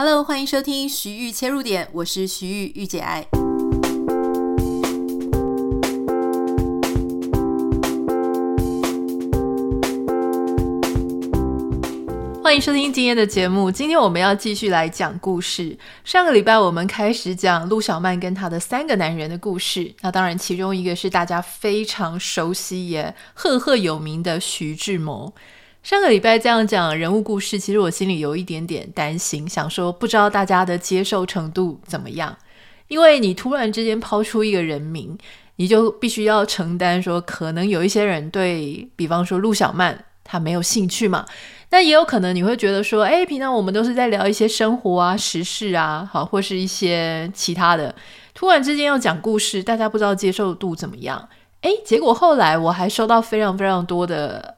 [0.00, 3.26] Hello，欢迎收听徐玉切入点，我是徐豫御姐爱。
[12.40, 13.72] 欢迎收听今天的节目。
[13.72, 15.76] 今天我们要继续来讲故事。
[16.04, 19.92] 上个礼拜我们开始讲陆小曼跟她的三个男人的故事。
[20.02, 25.34] 那当然，其中一个是大家非常熟悉也赫赫有名的徐志摩。
[25.88, 32.36] 上个礼拜这样讲人物故事，其实我心里有一点点担心，想说不知道大家的接受程度怎么样。
[32.88, 35.16] 因为你突然之间抛出一个人名，
[35.56, 41.24] 你就必须要承担说，可能有一些人对比方说陆小曼，他没有兴趣嘛。
[41.70, 47.94] 那也有可能你会觉得说，哎，平常我们都是在聊一些生活啊、时事啊，好，或是一些其他的。
[48.34, 51.30] 突然之间要讲故事，大家不知道接受度怎么样。
[51.62, 54.57] 哎，结果后来我还收到非常非常多的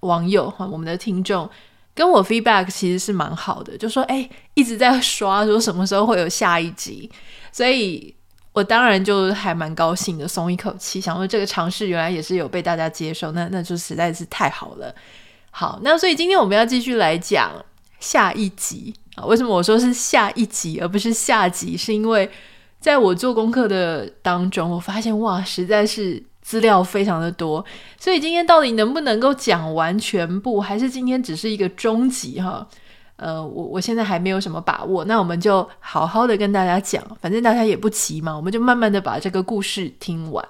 [0.00, 1.48] 网友哈，我们的听众
[1.94, 7.10] 跟我 feedback 其实是蛮好的，就说，哎，一直在刷，说什么时候会有下一集。
[7.50, 8.14] 所以
[8.52, 14.94] 我当然就还蛮高兴的，松一口气，想说这个尝试原来也是有被大家接受，那那就实在是太好了。
[15.50, 17.50] 好，那所以今天我们要继续来讲
[17.98, 19.24] 下一集啊。
[19.24, 21.76] 为什么我说是下一集而不是下集？
[21.76, 22.30] 是因为
[22.80, 27.62] 在我做功课的当中，我发现哇，实在是资料非常的多。
[28.00, 32.66] 所以今天到底能不能够讲完全部，还是今天只是一个终集哈？
[33.16, 35.04] 呃，我我现在还没有什么把握。
[35.04, 40.42] 那我们就好好的跟大家讲，反正大家也不急嘛，我们就慢慢的把这个故事听完。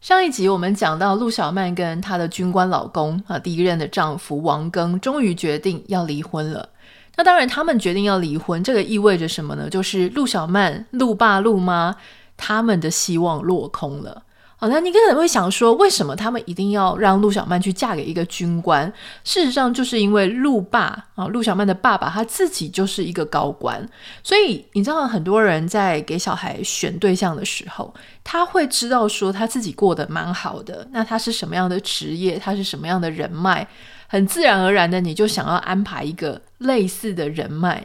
[0.00, 6.68] 上一集我们讲到陆小曼跟她的军官老公啊，第一任的丈夫王庚终于决定要离婚了。
[7.16, 9.68] 那当然，他们决定要离婚，这个意味着什么呢？
[9.68, 11.96] 就是陆小曼、陆爸、陆妈
[12.36, 14.22] 他们的希望落空了。
[14.56, 18.90] 好，那你可能会想说，为什么他们一定要让陆小曼去嫁给一个军官？
[19.24, 23.86] 事实上，就是因为陆爸啊，陆小曼的爸爸他自己就是一个高官，
[24.22, 33.66] 所以你知道，很多人在给小孩选对象的时候，他会知道说他自己过得蛮好的，那他是什么样的职业，他是什么样的人脉，
[34.06, 37.84] 很自然而然的，你就想要安排一个类似的人脉。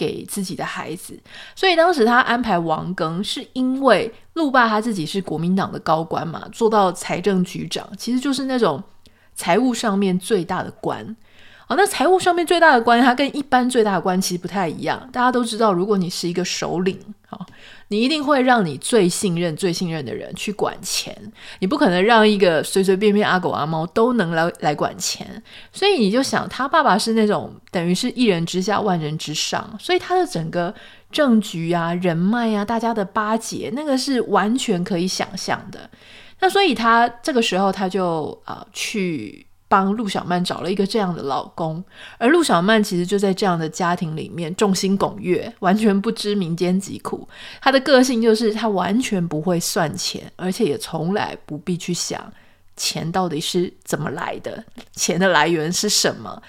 [0.00, 1.20] 给自己的孩子，
[1.54, 8.82] 所以当时他安排王庚，是因为陆霸他自己是国民党的高官嘛，做到财政局长，其实就是那种
[9.34, 11.14] 财务上面最大的官。
[11.70, 15.08] 好，那财务上面最大的官，他跟一般最大的官其实不太一样。
[15.12, 16.98] 大家都知道，如果你是一个首领，
[17.28, 17.46] 好，
[17.86, 21.16] 你一定会让你最信任、最信任的人去管钱，
[21.60, 25.40] 你不可能让一个随随便便阿狗阿猫都能来来管钱。
[25.72, 30.74] 所以你就想，他爸爸是那种等于是一人之下万人之上，所以他的整个
[31.12, 35.88] 政局啊、人脉啊、大家的巴结，那个是完全可以想象的。
[36.40, 39.46] 那所以他这个时候他就啊、去。
[39.70, 41.82] 帮陆小曼找了一个这样的老公，
[42.18, 47.28] 而陆小曼其实就在这样的家庭里面众星拱月，完全不知民间疾苦。
[47.60, 52.20] 她的个性就是她完全不会算钱，而且也从来不必去想
[52.76, 54.64] 钱到底是怎么来的，
[54.96, 56.42] 钱的来源是什么。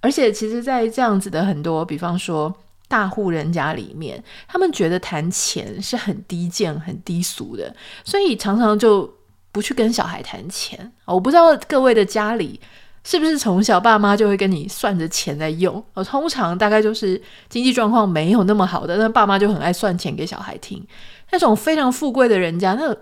[0.00, 2.54] 而且其实，在这样子的很多，比方说
[2.86, 7.74] 大户人家里面，他们觉得谈钱是很低贱、很低俗的，
[8.04, 9.17] 所以常常就。
[9.50, 12.60] 不去跟小孩谈钱，我不知道各位的家里
[13.02, 15.82] 是不是从小爸妈就会跟你算着钱在用。
[15.94, 20.86] 我通常大概就是经济状况没有那么好的，那爸妈就很爱算钱给小孩听。
[21.30, 22.94] 那种非常富贵的人家，那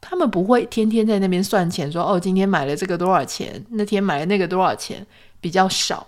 [0.00, 5.06] 他们不会天天在那边算钱，说哦，今天买了这个多少钱，那天买了那个多少钱，
[5.40, 6.06] 比较少。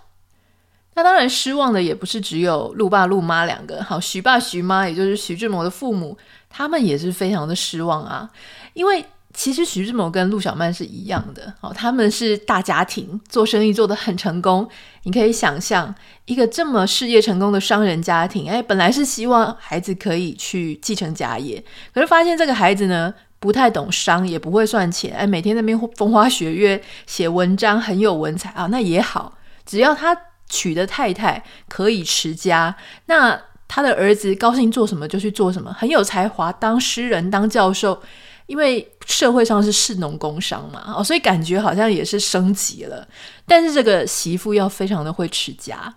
[0.93, 6.15] 那当然失望的也不是只有陆爸陆妈两个，好，徐爸徐妈，也就是徐志摩的父母，
[6.49, 8.29] 他们也是非常的失望啊，
[8.73, 9.03] 因为。
[9.37, 14.67] 其实徐志摩跟陆小曼是一样的哦，他们是大家庭，做生意做得很成功。
[15.03, 15.93] 你可以想象
[16.25, 29.37] 一个这么事业成功的商人家庭，哎，本来是希望孩子可以去继承家业，可是发现这个孩子呢，不太懂商，也不会算钱，哎，每天那边风花雪月写文章，很有文采啊，那也好，
[29.67, 30.17] 只要他
[30.49, 32.75] 娶的太太可以持家，
[33.05, 38.01] 那他的儿子高兴做什么就去做什么，很有才华，当诗人，当教授。
[38.47, 43.07] 因为社会上是士农工商嘛，哦，所以感觉好像也是升级了。
[43.47, 45.95] 但是这个媳妇要非常的会持家，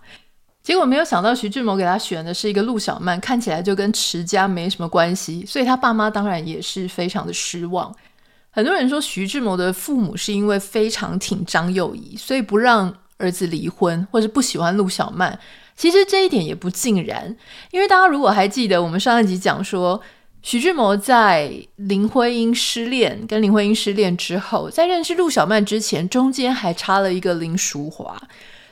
[0.63, 7.93] 结果没有想到徐志摩给他选的是一个陆小曼，看起来就跟持家没什么关系，所以他爸妈当然也是非常的失望。
[8.49, 15.37] 很多人说徐志摩的父母是因为非常挺张幼仪，所以不让儿子离婚，或是不喜欢陆小曼。
[15.75, 17.35] 其实这一点也不尽然，
[17.71, 20.01] 因为大家如果还记得我们上一集讲说。
[20.43, 28.19] 徐志摩在林徽因失恋，跟林徽因失恋之后，在认识陆小曼之前，中间还插了一个林淑华。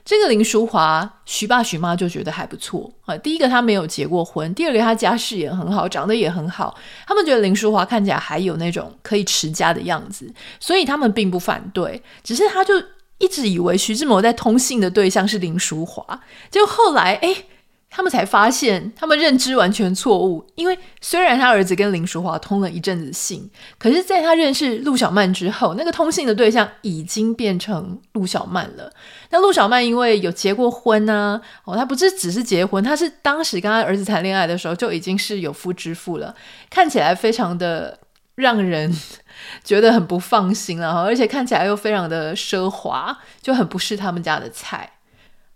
[0.03, 3.15] 这个林淑华，徐爸徐妈就觉得还不错啊。
[3.17, 6.75] 第一个他没有结过婚，第二个他家世也很好，长得也很好，
[7.05, 12.01] 他们觉得林淑华看起来还有那种可以持家的样子，所以他们并不反对。
[12.23, 12.73] 只是他就
[13.19, 17.43] 一直以为徐志摩在通信的对象是林淑华，结果后来哎。
[17.89, 20.45] 他们才发现，他们认知完全错误。
[20.55, 23.49] 因为虽然他儿子跟林淑华通了一阵子信，
[23.79, 28.93] 可是在他认识陆小曼之后，那个通信的对象已经变成陆小曼了。
[29.31, 36.35] 那陆小曼因为有结过婚呢、啊，哦，他不是只是结婚，他是当时跟他儿子谈恋爱的时候就已经是有夫之妇了，
[36.69, 37.97] 看起来非常的
[38.35, 38.95] 让人
[39.65, 44.91] 觉得很不放心了，而且看起来又非常的奢华，就很不是他们家的菜。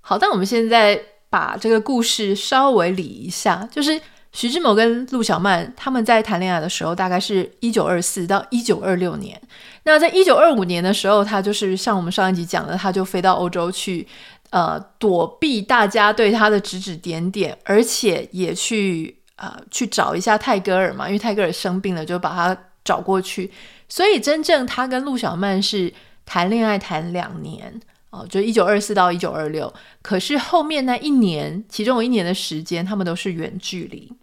[0.01, 0.99] 好，但我们现在。
[1.33, 3.99] 把这个故事稍微理一下，就是
[4.33, 9.41] 徐志摩跟陆小曼他们在谈恋爱的时候，大概是一九二四到一九二六年。
[9.85, 14.07] 那在一九二五年的时候，他就是像我们上一集讲的，他就飞到欧洲去，
[14.51, 23.51] 呃，躲避大家对他的指指点点，而且也去呃去找一下泰戈尔嘛，因为泰戈尔生病了，就把他找过去。
[23.89, 25.91] 所以真正他跟陆小曼是
[26.27, 27.81] 谈恋爱谈两年。
[28.13, 29.73] 哦，就一九二四到一九二六，
[30.03, 34.13] 可是后面那一年，其中有一年的时间，他们都是远距离。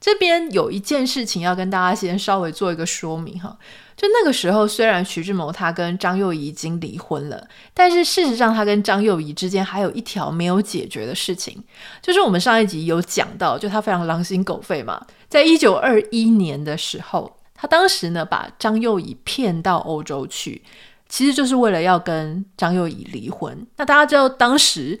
[0.00, 3.56] 这边有一件事情要跟大家先稍微做一个说明哈，
[3.96, 11.62] 就那个时候，虽然徐志摩他跟张幼仪已经离婚了，但是事实上他跟张幼仪之间还有一条没有解决的事情，
[12.02, 20.62] 就是我们上一集有讲到，就他非常狼心狗肺嘛，在一九二一年的时候，他当时呢把张幼仪骗到欧洲去。
[21.10, 23.66] 其实就是为了要跟张幼仪离婚。
[23.76, 24.98] 那大家知道当时，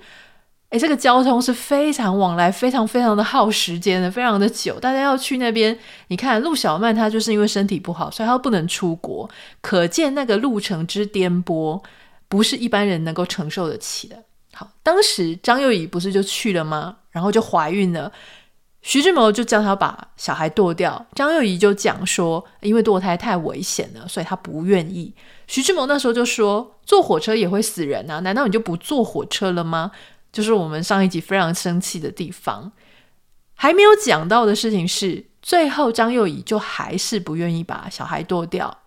[0.70, 4.78] 诶，这个交通是非常往来，非常非常的耗时间的，非常的久。
[4.78, 5.78] 大家要去那边，
[6.08, 9.30] 你看陆小曼她就是因为身体不好，所以她不能出国。
[9.62, 11.82] 可见那个路程之颠簸，
[12.28, 14.16] 不是一般人能够承受得起的。
[14.52, 16.96] 好，当时张幼仪不是就去了吗？
[17.10, 18.12] 然后就怀孕了。
[18.82, 25.12] 徐志摩就叫他把小孩堕掉，张幼仪就讲说，因为堕胎太危险了，所以他不愿意。
[25.50, 29.90] 徐志摩那时候就说，坐火车也会死人啊，难道你就不坐火车了吗？
[30.30, 32.70] 就是我们上一集非常生气的地方。
[33.54, 38.78] 还没有讲到的事情是，最后张幼仪就还是不愿意把小孩堕掉。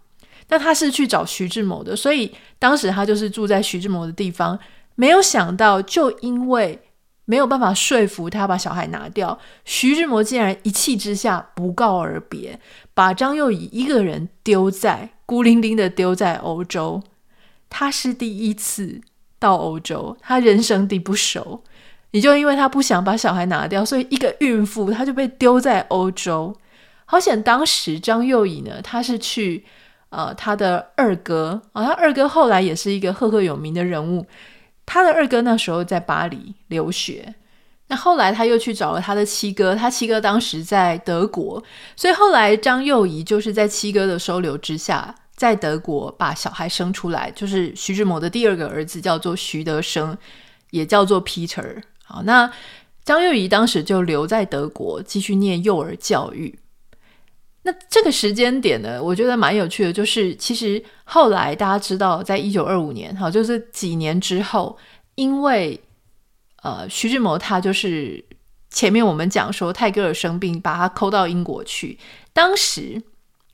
[0.47, 4.57] 那他是去找徐志摩的，所以当时他就是住在徐志摩的地方。
[4.95, 6.79] 没有想到，就因为。
[7.25, 12.59] 没有办法说服他把小孩拿掉，徐志摩竟然一气之下不告而别，
[12.93, 17.01] 把张幼仪一个人丢在孤零零的丢在欧洲。
[17.71, 19.01] 他是第一次
[19.39, 21.63] 到欧洲，他人生地不熟，
[22.11, 26.55] 也就因为他不想把小孩拿掉，所以一个孕妇他就被丢在欧洲。
[27.05, 29.65] 好险，当时张幼仪呢，他是去
[30.09, 34.27] 呃他的二哥啊，他二哥后来也是一个赫赫有名的人物。
[34.85, 37.33] 他的二哥那时候在巴黎留学，
[37.87, 41.63] 那后来他又去找了他的七哥，他七哥当时在德国，
[41.95, 50.17] 所以后来张幼仪就是在七哥的收留之下，在德国把小孩生出来，就是徐志摩的第二个儿子，叫做徐德生，
[50.69, 51.81] 也叫做 Peter。
[52.03, 52.51] 好，那
[53.03, 56.59] 张幼仪当时就留在德国继续念幼儿教育。
[57.63, 64.77] 那这个时间点呢，我觉得蛮有趣的，就是其实后来大家知道，在一九二五年，好，就是几年之后，
[65.15, 65.79] 因为
[66.61, 68.23] 呃，徐志摩他就是
[68.69, 71.97] 前面我们讲说泰戈尔生病，把他扣到英国去。
[72.33, 73.01] 当时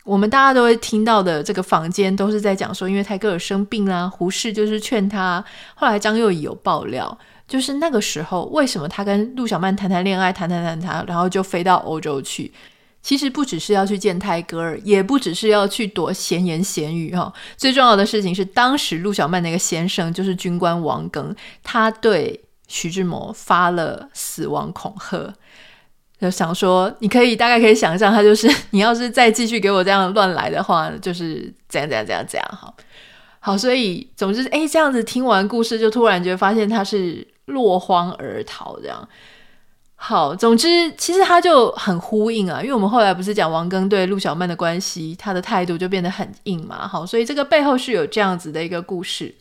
[0.09, 5.43] 我们大家都会听到的这个房间都是在讲说，因为泰戈尔生病啦，胡适就是劝他。
[5.75, 7.15] 后来张幼仪有爆料，
[7.47, 12.51] 就是那个时候为什么他跟陆小曼谈谈恋爱，谈谈谈谈，然后就飞到欧洲去。
[13.03, 17.31] 其实不只是要去见泰戈尔，也不只是要去躲闲言闲语哈。
[17.55, 25.31] 最重要的事情是，当时陆小曼那个先生就是军官王庚，他对徐志摩发了死亡恐吓，
[26.19, 32.75] 就想说，你可以大概可以想象，他就是你要是再继续给我这样乱来的话，就是怎样怎样怎样怎样好。
[33.39, 39.07] 好，所以总之，哎，这样子听完故事，就突然觉得发现他是落荒而逃这样。
[39.95, 46.85] 好，总之其实他就很呼应啊，因为我们后来不是讲王庚对陆小曼的关系，他的态度就变得很硬嘛。
[46.85, 49.33] 好，所以这个背后是有这样子的一个故事。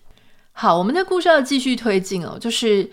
[0.53, 2.89] 好，我们的故事要继续推进哦，就是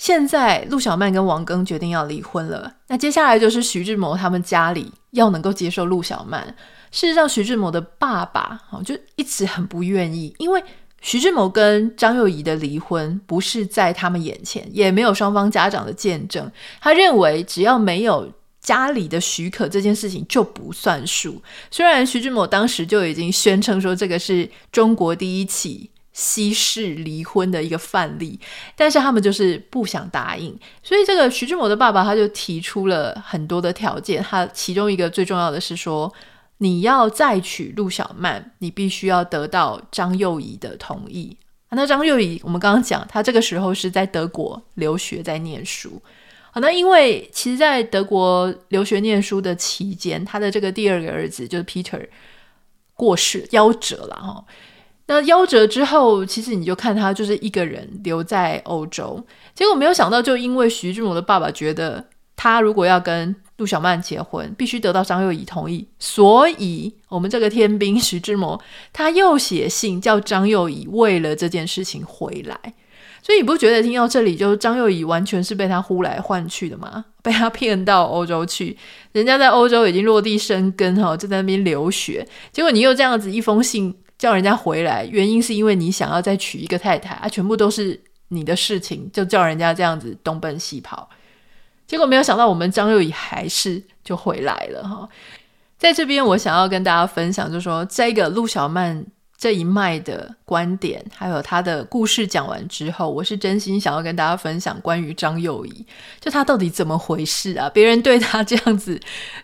[0.00, 6.42] 现在陆小曼跟王庚决定要离婚了，那接下来就是徐志摩他们家里要能够接受陆小曼。
[6.90, 10.64] 事实上，徐志摩的爸爸啊就一直很不愿意，因为。
[11.02, 16.52] 徐志摩跟张幼仪的离婚不是在他们眼前，也没有双方家长的见证。
[16.78, 18.30] 他认为只要没有
[18.60, 21.42] 家里的许可，这件事情就不算数。
[21.70, 25.88] 虽然徐志摩当时就已经宣称说这个是中国第一起
[26.20, 28.38] 西式离婚的一个范例，
[28.76, 36.12] 但是他们就是不想答应，所以这个徐志摩的爸爸他就提出了很多的条件，他其中一个最重要的是说，
[36.58, 41.34] 你要再娶陆小曼，你必须要得到张幼仪的同意。
[41.70, 46.02] 那张幼仪，我们刚刚讲，他这个时候是在德国留学，在念书。
[46.50, 52.06] 好，那因为其实，在德国留学念书的期间，他的这个第二个儿子就是 Peter
[52.92, 54.44] 过世，夭折了哈。
[55.10, 59.20] 那夭折之后，其实你就看他就是一个人留在欧洲。
[59.56, 62.04] 结果没有想到，就因为徐志摩的爸爸觉得
[62.36, 68.62] 他如果要跟陆小曼结婚，必须得到张幼仪同意，所以我们这个天兵徐志摩
[68.92, 72.56] 他又写信叫张幼仪为了这件事情回来。
[73.20, 77.04] 所以你不觉得听到这里，就张幼仪完全是被他呼来唤去的吗？
[77.20, 78.78] 被他骗到欧洲去，
[79.10, 82.24] 人家在欧洲已经落地生根哈，就在那边留学。
[82.52, 87.98] 结果你又这样子一封信叫人家回来，原因是因为你想要再娶一个太太啊，全部都是
[88.28, 91.08] 你的事情，就叫人家这样子东奔西跑。
[91.86, 95.08] 结果没有想到，我们张幼仪还是就回来了哈。
[95.78, 99.06] 在这边，我想要跟大家分享，就是说这个陆小曼。
[99.40, 105.86] 这一脉的观点，还有她的故事讲完之后，我是真心想要跟大家分享关于张幼仪，
[106.20, 107.66] 就她到底怎么回事啊？
[107.70, 109.00] 别人对她这样子，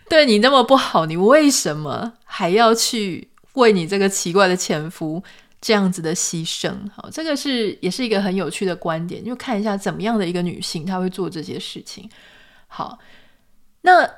[0.07, 5.21] 对你那么不好，你为什么还要去为你这个奇怪的前夫
[5.61, 6.73] 这样子的牺牲？
[6.95, 12.09] 好，这个是也是一个很有趣的观点，就看一下怎么样的一个女性，她会做这些事情。
[12.67, 12.97] 好，
[13.81, 14.09] 那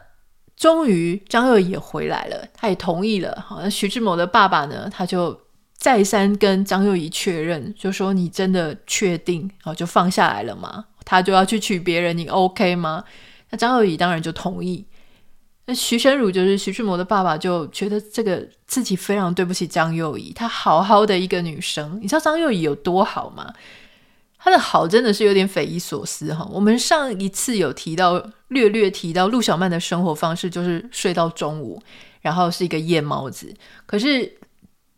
[0.56, 3.44] 终于张幼仪也回来了，她也同意了。
[3.46, 5.40] 好，那徐志摩的爸爸呢，他就。
[5.80, 10.84] 再三跟张幼仪确认，就说你真的确定哦，就放下来了吗？
[11.06, 13.02] 他就要去娶别人，你 OK 吗？
[13.50, 14.86] 那张幼仪当然就同意。
[15.74, 23.54] 徐申如就是徐志摩的爸爸，就觉得这个自己非常对不起张幼仪，她好好的一个女生，你知道张幼仪有多好吗？
[24.38, 26.48] 她的好真的是有点匪夷所思哈。
[26.52, 31.82] 我们上一次有提到，略略提到陆小曼的生活方式，就是睡到中午，
[32.22, 33.54] 然后是一个夜猫子，
[33.86, 34.38] 可是。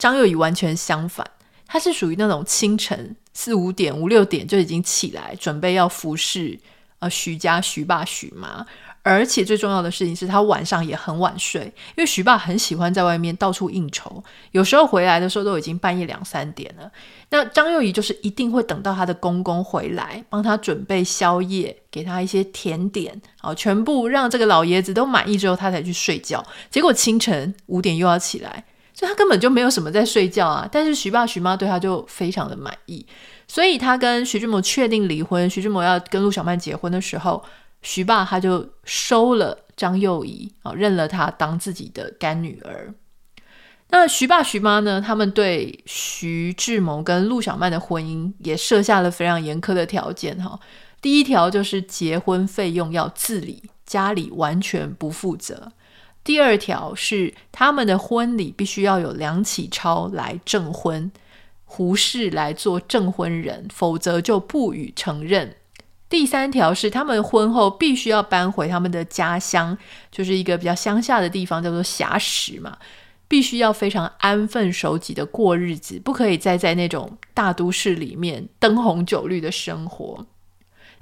[0.02, 1.24] 张幼仪完全相反，
[1.68, 6.60] 她是属于那种清晨四五点、五六点就已经起来，准备要服侍
[6.98, 8.66] 呃徐家、徐爸、徐妈。
[9.04, 16.92] 而且最重要的事情是，他晚上也很晚睡，因为徐爸很喜欢在外面到处应酬，有时候回来的时候都已经半夜两三点了。
[17.30, 26.46] 那张幼仪就是一定会等到她的公公回来，帮她准备宵夜，给她一些甜点，好，全部让这个老爷子都满意之后，他才去睡觉。
[26.70, 28.64] 结果清晨五点又要起来。
[28.94, 33.04] 所以他根本就没有什么在睡觉啊，但是徐爸徐妈对他就非常的满意，
[33.48, 37.42] 所以他跟徐志摩确定离婚，徐志摩要跟陆小曼结婚的时候，
[37.82, 42.94] 徐爸他就收了张幼仪啊，认了她当自己的干女儿。
[43.90, 50.60] 那徐爸徐妈呢，他们对徐志摩跟陆小曼的婚姻也设下了非常严苛的条件哈。
[51.02, 55.74] 第一条就是结婚费用要自理，家里完全不负责。
[56.24, 61.12] 第二条是他们的婚礼必须要有梁启超来证婚，
[61.66, 65.56] 胡适来做证婚人，否则就不予承认。
[66.12, 69.76] 第三条是他们婚后必须要搬回他们的家乡，
[70.12, 72.78] 就是一个比较乡下的地方，叫做硖石嘛，
[73.30, 80.26] 必须要非常安分守己的过日子，不可以再在那种大都市里面灯红酒绿的生活。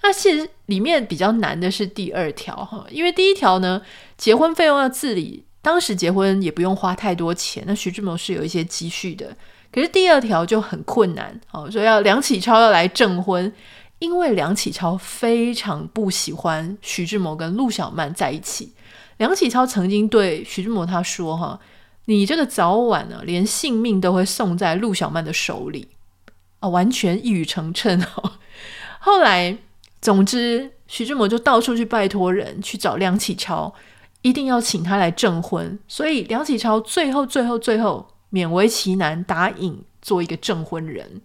[0.04, 3.82] 那其实里面比较难的是第二条哈，因为第一条呢，
[4.16, 9.36] 结婚费用要自理，当时结婚也不用花太多钱，那徐志摩是有一些积蓄的。
[9.72, 13.51] 可是第二条就很困难哦，说要梁启超要来证婚，
[14.00, 18.74] 因为梁启超非常不喜欢徐志摩跟陆小曼在一起。
[19.18, 21.60] 梁启超曾经对徐志摩他说哈，
[22.06, 25.88] 你这个早晚呢，连性命都会送在陆小曼的手里
[26.60, 28.34] 啊，完全一语成谶哦。
[29.00, 29.58] 后来。
[30.01, 33.74] 总之，徐志摩就到处去拜托人去找梁启超，
[34.22, 35.77] 一定要请他来证婚。
[35.89, 41.22] 所以梁启超最后、最后、最后勉为其难答应做一个证婚人。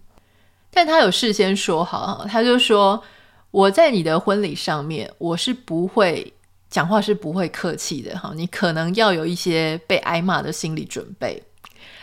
[0.75, 3.01] 但他有事先说好，他就说
[3.49, 6.33] ：“我在你的婚礼上面，我是不会
[6.69, 8.13] 讲话，是不会客气的。
[8.19, 11.41] 哈，你可能要有一些被挨骂的心理准备。”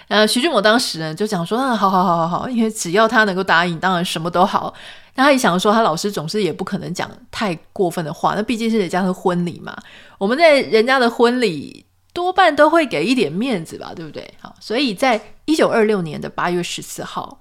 [0.09, 4.73] 呃，徐志摩当时呢就讲说：“啊，好好好好好，因为只要他能够答应，当然什么都好。”
[5.15, 9.77] 那他一想说，他老师总是也不可能讲太过分的话，那毕竟是人家的婚礼嘛。
[10.17, 14.33] 我们在人家的婚礼多半都会给一点面子吧，对不对？
[14.41, 17.39] 好，所以在一九二六年的八月十四号，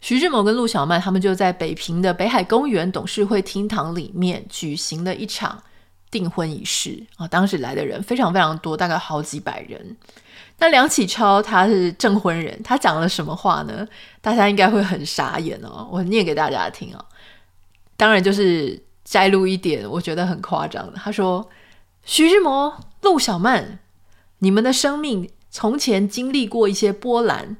[0.00, 5.62] 徐志摩跟陆小曼他们就在北平的北海公园董事会厅堂里面举行了一场
[6.10, 9.96] 订婚仪式啊，当时来的人非常非常多，大概好几百人。
[10.60, 13.86] 那梁启超他是证婚人，他讲了什么话呢？
[14.20, 17.04] 大家应该会很傻眼哦，我念给大家听、哦。
[17.96, 20.94] 当然就是摘录一点，我觉得很夸张的。
[20.96, 21.48] 他说
[22.04, 23.80] ：“徐志摩、陆小曼，
[24.38, 27.56] 你们的生命从前经历过一些波澜，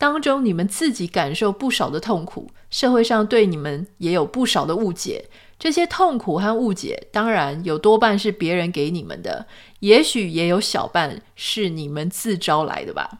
[0.00, 5.26] 当中你们自己感受不少的痛苦，社会上对你们也有不少的误解。”
[5.60, 9.46] 这些痛苦和误解，当然有多半是别人给你们的，
[9.80, 13.18] 也许也有小半是你们自招来的吧。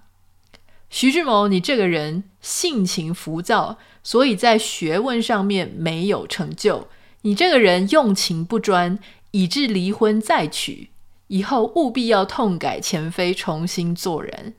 [0.88, 6.88] 徐志摩，你这个人性情浮躁，所以在学问上面没有成就。
[7.20, 8.98] 你这个人用情不专，
[9.32, 10.88] 以致离婚再娶，
[11.26, 14.54] 以后务必要痛改前非，重新做人。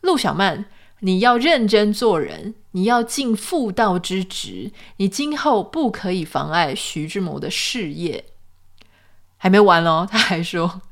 [0.00, 0.64] 陆小曼。
[1.00, 8.24] 你要认真做人，你要尽妇道之职，你今后不可以妨碍徐志摩的事业。
[9.36, 10.82] 还没完哦， 他还说，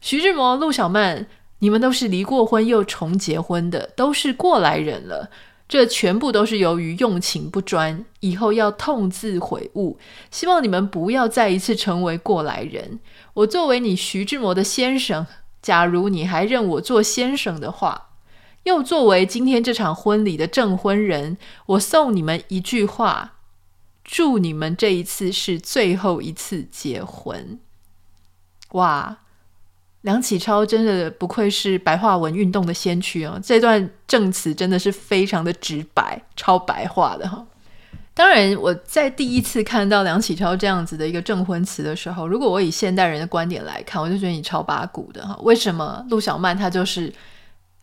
[0.00, 1.26] 徐志摩、陆小曼，
[1.58, 5.30] 你们都是离过婚又重结婚的，都是过来人了，
[5.68, 9.98] 这全部都是由于用情不专，以后要痛自悔悟。
[10.30, 12.98] 希望你们不要再一次成为过来人。
[13.34, 15.26] 我作为你徐志摩的先生，
[15.60, 18.08] 假如你还认我做先生的话。
[18.64, 23.34] 又作为今天这场婚礼的证婚人，我送你们一句话：
[24.04, 27.58] 祝你们这一次是最后一次结婚。
[28.70, 29.18] 哇，
[30.02, 33.40] 梁启超真的不愧是白话文运动的先驱哦！
[33.42, 37.44] 这段证词真的是非常的直白，超白话的哈。
[38.14, 45.36] 当然，我在第一次看到梁启超这样子的一个证婚词的时候，如果我以现代人的观点来看，我就觉得你超八股的哈。
[45.42, 47.12] 为什么陆小曼她就是？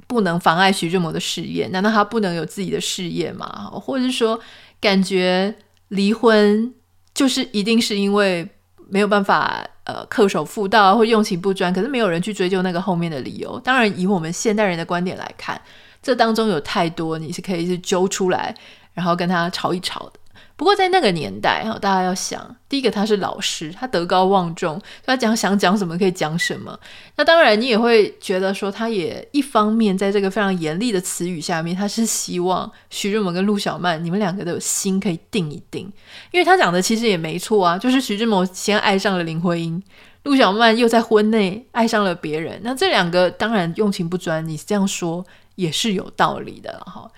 [0.09, 1.67] 不能妨碍徐志摩的事业？
[1.67, 3.69] 难道他不能有自己的事业吗？
[3.71, 4.39] 或者是说，
[4.81, 5.53] 感觉
[5.89, 6.73] 离婚
[7.13, 8.49] 就是一定是因为
[8.89, 11.71] 没有办法呃恪守妇道或用情不专？
[11.71, 13.59] 可是没有人去追究那个后面的理由。
[13.59, 15.61] 当然，以我们现代人的观点来看，
[16.01, 18.55] 这当中有太多你是可以是揪出来，
[18.93, 20.18] 然后跟他吵一吵的。
[20.59, 26.77] 不过在那个年代哈，大家要想，第一个他是老师，他德高望重，他讲想讲什么可以讲什么。
[27.15, 35.89] 那当然你也会觉得说，他也一方面在这个非常严厉的词语下面，他是希望徐志摩跟陆小曼你们两个都有心可以定一定，
[36.31, 39.81] 因为他讲的其实也没错啊，就是徐志摩先爱上了林徽因，
[40.23, 47.09] 陆小曼又在婚内爱上了别人，那这两个当然用情不专，你这样说也是有道理的哈。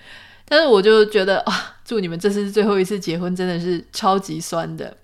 [0.52, 4.94] 但是我就觉得啊，祝你们这次最后一次结婚，真的是超级酸的。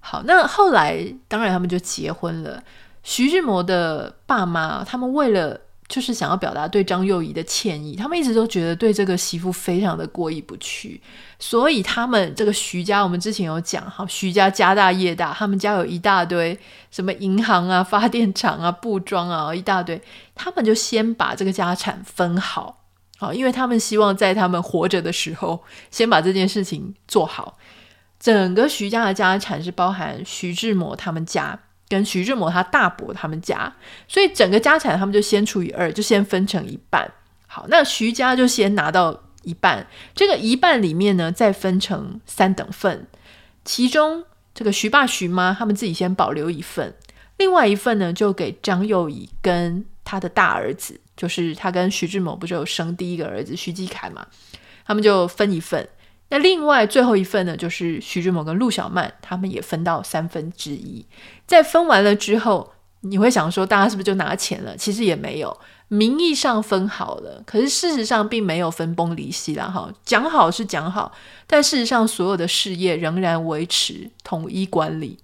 [0.00, 2.60] 好，那后来当然他们就结婚了。
[3.04, 11.00] 徐志摩的爸妈，他们为了就是想要表达对张幼仪的歉意，他们一直都觉得对这个媳妇非常的过意不去，
[11.38, 16.58] 所以他们这个徐家，我们之前有讲，哈，徐家家大业大，他们家有一大堆
[16.90, 20.02] 什么银行啊、发电厂啊、布庄啊，一大堆，
[20.34, 22.80] 他们就先把这个家产分好。
[23.16, 27.56] 好，因为他们希望在他们活着的时候，先把这件事情做好。
[28.18, 33.72] 整个徐家的家产是包含徐志摩他们家跟徐志摩他大伯他们家，
[34.08, 37.10] 所以整个家产他们就先除以二，就先分成一半。
[37.46, 43.06] 好，那徐家就先拿到一半，这个一半里面呢，再分成三等份，
[43.64, 44.24] 其中
[44.54, 46.94] 这个徐爸徐妈他们自己先保留一份，
[47.36, 51.00] 另外一份呢就给张幼仪跟他的大儿子。
[51.16, 54.26] 就是他跟徐志摩不就有生第一个儿子徐继凯嘛，
[54.84, 55.88] 他们就分一份。
[56.30, 61.06] 那另外最后一份呢，就是徐志摩跟陆小曼他们也分到三分之一。
[61.46, 62.72] 在分完了之后，
[63.02, 64.76] 你会想说，大家是不是就拿钱了？
[64.76, 65.56] 其实也没有，
[65.88, 69.66] 名义上分好了，可是事实上并没有分崩离析啦。
[69.66, 71.12] 哈，讲好是讲好，
[71.46, 75.18] 但事实上所有的事业仍然维持统一管理，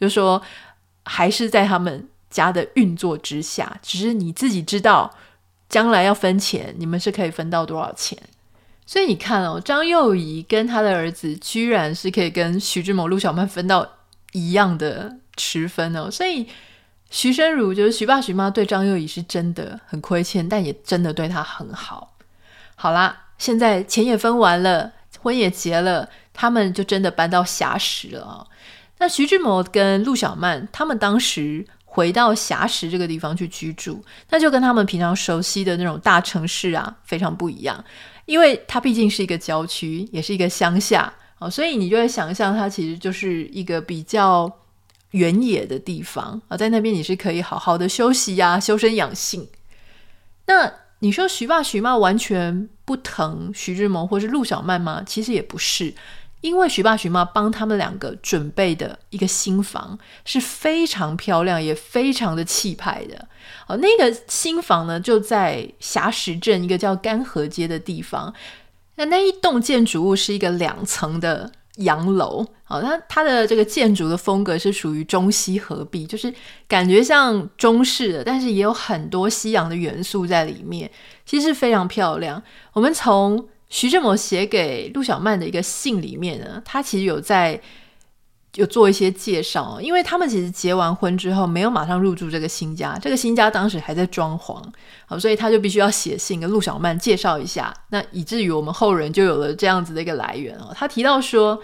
[0.00, 0.42] 就说
[1.04, 2.08] 还是在他们。
[2.30, 5.12] 家的运作之下，只是你自己知道，
[5.68, 8.16] 将来要分钱，你们是可以分到多少钱。
[8.86, 13.86] 所以你看哦，张幼仪跟他的儿子，居然是可以跟徐志摩、陆小曼分到
[14.32, 16.10] 一样的持分哦。
[16.10, 16.48] 所以
[17.10, 22.16] 徐生如就是徐爸徐妈对张幼仪是真的很亏欠，但也真的对他很好。
[22.74, 28.46] 好啦，现在钱也分完了，婚也结了，他们就真的搬到硖石了哦。
[28.98, 31.66] 那徐志摩跟陆小曼他们当时。
[31.92, 34.00] 回到硖石这个地方去居住，
[34.30, 37.84] 那就跟他们平常熟悉的那种大城市啊非常不一样，
[38.26, 44.48] 因为它毕竟是一个郊区，也是一个乡下啊，所以你就会想象它其实就是一个比较
[45.10, 49.48] 原野的地方啊，在那边你是可以好好的休息呀、修身养性。
[50.46, 55.02] 那你说徐爸徐妈完全不疼徐志摩或是陆小曼吗？
[55.04, 55.92] 其实也不是，
[56.40, 63.28] 因为徐爸徐妈帮他们两个准备的一个新房是非常漂亮，也非常的气派的。
[63.66, 68.32] 哦，那个新房呢，就在霞石镇一个叫甘河街的地方。
[68.96, 72.46] 那那一栋建筑物是一个两层的洋楼。
[72.68, 76.32] 哦，那它的这个建筑的风格是属于中西合璧，就是
[76.68, 80.90] 感觉像中式的，但是也有很多西洋的元素在里面，
[81.26, 82.40] 其实非常漂亮。
[82.72, 87.58] 我们从徐志摩写给陆小曼的一个信里面呢，他其实有在
[88.56, 94.60] 有做一些介绍，因为他们其实结完婚之后没有马上入住这个新家，这个新家当时还在装潢，
[95.06, 100.72] 好，所以他就必须要写信跟陆小曼介绍一下，那以至于我们后人就有了这样子的一个来源哦。
[100.74, 101.62] 他提到说，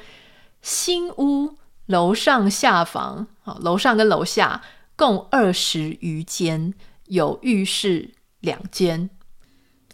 [0.62, 4.62] 新屋楼上下房，啊，楼上跟楼下
[4.94, 6.72] 共二十余间，
[7.06, 9.10] 有浴室两间。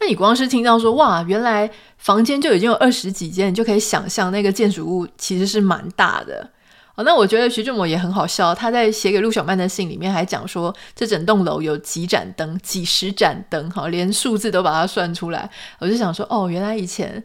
[0.03, 6.51] 那你光是听到说哇，原来房间就已经有二十几间，你就可以想象那个建筑物其实是蛮大的
[6.97, 7.05] 哦。
[7.05, 15.49] 那我觉得徐志摩也很好笑，他在写给陆小曼的信里面还讲说，这整栋楼有几盏灯，几十盏灯，哈，连数字都把它算出来。
[15.79, 17.23] 我就想说，哦，原来以前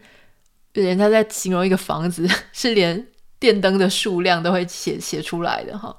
[0.73, 3.07] 人家在形容一个房子， 是连
[3.39, 5.97] 电灯的数量都会写写出来的，哈。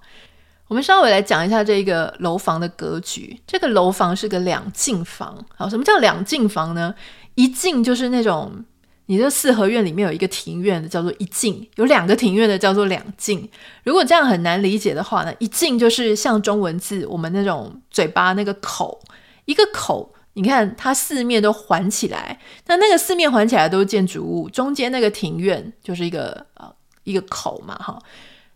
[0.69, 3.39] 我们稍微来讲一下这个楼房的格局。
[3.47, 5.45] 这个楼房是个两进房。
[5.57, 6.95] 好，什么叫两进房呢？
[7.35, 8.65] 一进就是那种
[9.07, 13.49] 你这四合院里面有一个庭院的叫做一进，有两个庭院的叫做两进。
[13.85, 19.01] 如果这样很难理解的话呢，一进就是像中文字我们那种嘴巴那个口，
[19.47, 26.71] 一个口，你看它四面都环起来，那那个四面环起来都是建筑物，中间那个庭院就是一个呃
[27.05, 27.99] 一个口嘛，哈。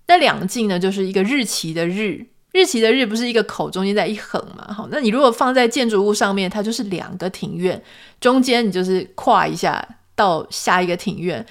[0.06, 4.72] 那两进呢，就是一个日期的日，日期的日不是一个口中间在一横嘛？
[4.72, 7.82] 好，那你如果放在建筑物上面，它就是两个庭院，
[8.20, 11.44] 中间你就是跨一下到下一个庭院，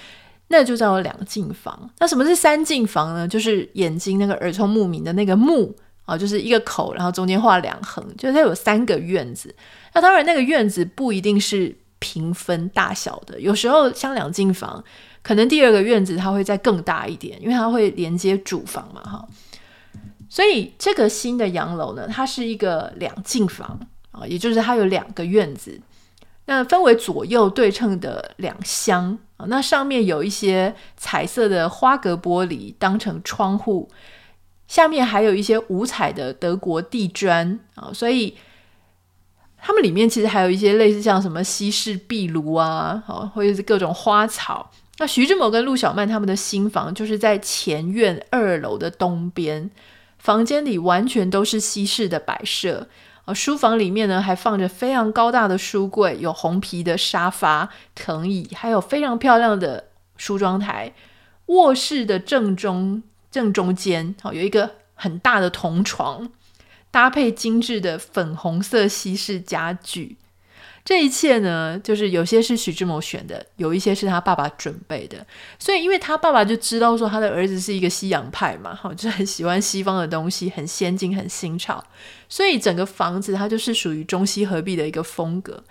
[0.49, 1.89] 那就叫做两进房。
[1.99, 3.27] 那什么是三进房呢？
[3.27, 9.55] 就是眼睛那个耳聪目明的那个目啊，就是一个口，然后中间画两横，就是它有三个院子。
[9.93, 14.83] 那当然，那个院子不一定是平分大小的，有时候像两进房。
[15.23, 19.23] 可能第二个院子它会再更大一点，因为它会连接主房嘛，哈。
[20.27, 25.79] 所以这个新的洋楼呢，它是一个两进房啊，也就是它有两个院子，
[26.45, 29.45] 那分为左右对称的两厢啊。
[29.47, 33.91] 那上面有一些彩色的花格玻璃当成窗户，
[34.67, 38.35] 下面还有一些五彩的德国地砖啊，所以
[39.61, 43.01] 他们里面其实还有一些类似像什么西式壁炉啊，
[43.35, 44.71] 或者是各种花草。
[44.97, 49.69] 那徐志摩跟陆小曼他们的新房就是在前院二楼的东边，
[50.17, 52.87] 房间里完全都是西式的摆设，
[53.25, 59.85] 啊，书房里面呢还放着非常高大的书柜，有红皮的沙发、藤椅，还有非常漂亮的
[60.17, 60.91] 梳妆台。
[61.47, 66.29] 卧室的正中正中间，好，有一个很大的铜床，
[66.91, 70.17] 搭配精致的粉红色西式家具。
[70.83, 75.23] 这一切呢，就是有些是徐志摩选的，有一些是他爸爸准备的。
[75.59, 81.83] 所以，因为他爸爸就知道说他的儿子是一个西洋派嘛， 哈，就很喜欢西方的东西，很先进、很新潮。
[82.27, 85.63] 所以，整个房子它就是属于中西合璧的一个风格。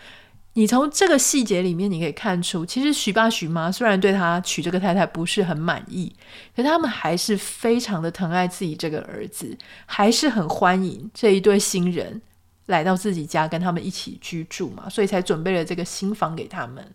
[0.54, 6.12] 你从这个细节里面，你可以看出，其实徐爸徐妈虽然对他娶这个太太不是很满意，
[6.56, 12.22] 可他们还是非常的疼爱自己这个儿子，还是很欢迎这一对新人。
[12.66, 16.86] 来到自己家跟他们一起居住嘛，所以才准备了这个新房给他们。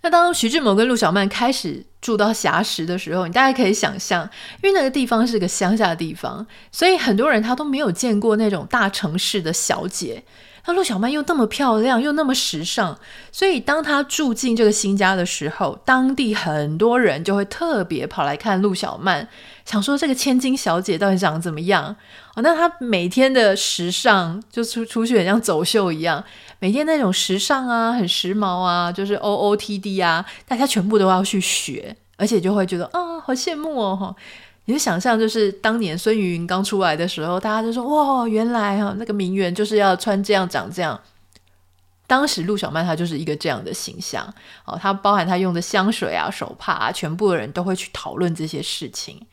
[0.00, 4.28] 那当徐志摩跟陆小曼开始住到霞石的时候，你大家可以想象，
[4.60, 10.24] 因为那个地方是个乡下的地方，所以很多人他都没有见过那种大城市的小姐。
[10.66, 12.98] 那陆小曼又那么漂亮，又那么时尚，
[13.32, 19.26] 所以当她住进这个新家的时候，当地很多人就会特别跑来看陆小曼，
[19.64, 21.96] 想说这个千金小姐到底长得怎么样？
[22.34, 26.22] 哦，那她每天的时尚就出出去很像走秀一样，
[26.58, 34.14] 每天那种时尚啊，很时髦啊，就是 OOTD 啊，大家全部都要去学，而且就会觉得啊，好羡慕哦，
[34.66, 41.00] 你就想象，就是当年孙芸芸刚出来的时候，大家就说：“哇，原来哈那个名媛就是要穿这样长这样。”
[42.06, 44.32] 当时陆小曼她就是一个这样的形象
[44.64, 49.26] 哦，她包含她用的香水啊、手帕啊，全部的人都会去讨论这些事情。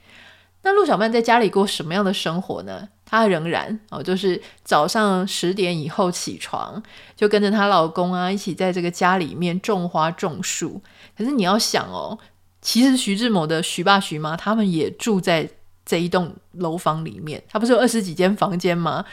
[0.64, 2.88] 那陆小曼在家里过什么样的生活呢？
[3.06, 6.82] 她仍然哦，就是早上十点以后起床，
[7.16, 10.82] 就跟着她老公啊一起在这个家里面种花种树。
[11.16, 12.18] 可是你要想哦。
[12.68, 15.50] 其实徐志摩的徐爸徐妈他们也住在
[15.86, 19.06] 这一栋楼房里面，他不是有二十几间房间吗？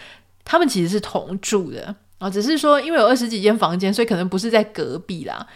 [0.45, 5.47] 他们其实是同住的啊，只是说因为有二十几间房间，所以可能不是在隔壁啦。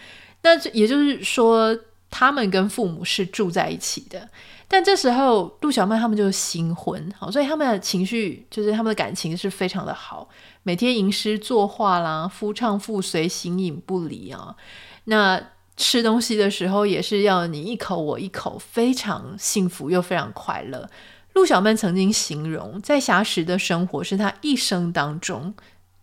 [0.43, 1.77] 那也就是说，
[2.09, 4.29] 他们跟父母是住在一起的。
[4.69, 10.29] 但这时候陆小曼他们就是新婚，好，所以他们的情绪就是他们的感情是非常的好，
[10.63, 14.55] 每天吟诗作画啦，夫唱妇随，形影不离啊。
[15.03, 15.41] 那
[15.79, 20.87] 吃东西的时候也是要你一口我一口，非常幸福又非常快乐。
[21.33, 25.55] 陆小曼曾经形容，在硖石的生活是她一生当中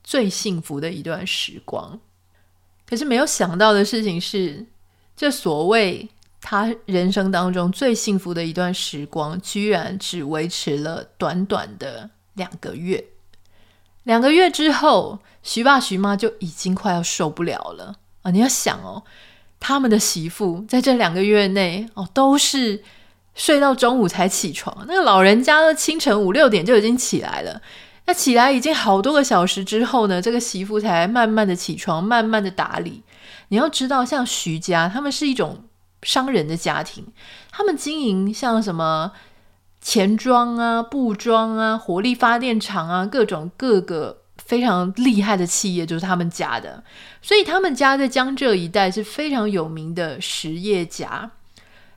[0.02, 2.00] 最幸福的一段时光。
[2.88, 4.66] 可是没有想到的事情是，
[5.14, 6.08] 这所谓。
[6.38, 13.04] 她人生当中最幸福的一段时光，居然只维持了短短的两个月。
[14.04, 18.30] 两个月之后，徐爸徐妈就已经快要受不了了啊！
[18.30, 19.02] 你要想哦，
[19.58, 22.82] 他们的媳妇在这两个月内哦，都是
[23.34, 24.84] 睡到中午才起床。
[24.88, 27.60] 那个老人家呢，清晨五六点就已经起来了。
[28.06, 33.02] 那起来已经好多个小时之后呢，这个媳妇才慢慢的起床，慢慢的打理。
[33.48, 35.64] 你要知道，像徐家，他们是一种。
[36.02, 37.04] 商人的家庭，
[37.50, 39.10] 他们经营像什么
[39.80, 46.82] 钱庄啊、布庄啊、火力发电厂啊，各种各个非常厉害的企业就是他们家的，
[47.20, 51.30] 所以他们家在江浙一带是非常有名的实业家。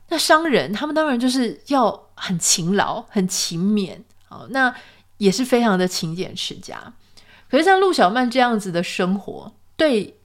[0.08, 3.96] 那商人他们当然就是要很勤劳、很勤勉，
[4.28, 4.74] 好，那
[5.18, 6.76] 也是非常的勤俭持家。
[7.48, 10.16] 可是像陆小曼这样子的生活，对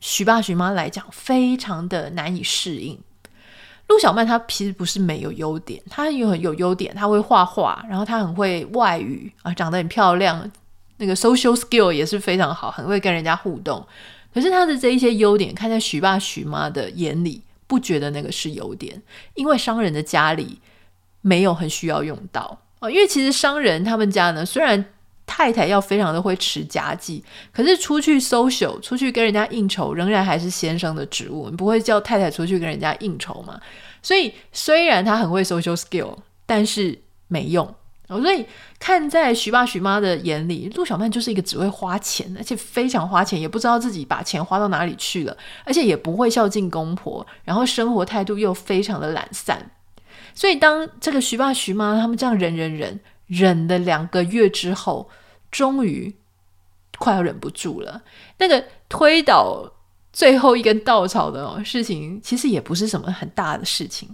[0.00, 2.98] 徐爸徐妈来讲，非常的难以适应。
[3.88, 10.50] 陆小曼她其实不是没有优点，她有很有优点，她会画画，然后她很会外语啊，长得很漂亮，
[10.96, 13.86] 那个 social skill 也是非常好，很会跟人家互动。
[14.32, 19.00] 可是他的这一些优点，看在徐爸徐妈的眼里，不觉得那个是优点，
[19.34, 20.58] 因为商人的家里
[21.20, 22.90] 没有很需要用到啊。
[22.90, 24.84] 因为其实商人他们家呢，虽然
[25.24, 31.48] 太太要非常的会持家计，可是出去 social，出去跟人家应酬，仍然还是先生的职务。
[31.48, 33.60] 你不会叫太太出去跟人家应酬嘛？
[34.02, 37.74] 所以虽然他很会 social skill，但是没用。
[38.20, 38.44] 所以
[38.78, 49.70] 看在徐爸徐妈的眼里，陆小曼就是一个只会花钱，而且非常花钱，也不知道自己把钱花到哪里去了，而且也不会孝敬公婆，然后生活态度又非常的懒散。
[50.34, 53.00] 所以当这个徐爸徐妈他们这样忍忍忍。
[53.26, 55.08] 忍了两个月之后，
[55.50, 56.14] 终于
[56.98, 58.02] 快要忍不住了。
[58.36, 59.72] 那个推倒
[60.14, 64.08] 最后一根稻草的事情，其实也不是什么很大的事情。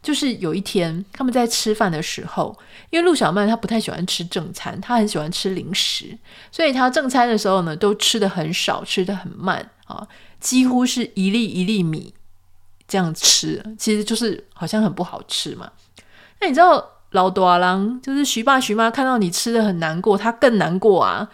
[0.00, 2.56] 就是有一天他们在吃饭的时候，
[2.90, 6.16] 因为陆小曼她不太喜欢吃正餐，她很喜欢吃零食，
[6.52, 10.06] 所以她正餐的时候呢，都吃得很少，吃得很慢啊，
[10.38, 12.14] 几乎是一粒一粒米
[12.86, 15.72] 这样吃，其实就是好像很不好吃嘛。
[16.40, 16.92] 那你知道？
[17.10, 21.26] 老大郎就是徐爸徐妈，看到你吃得很难过，他更难过啊。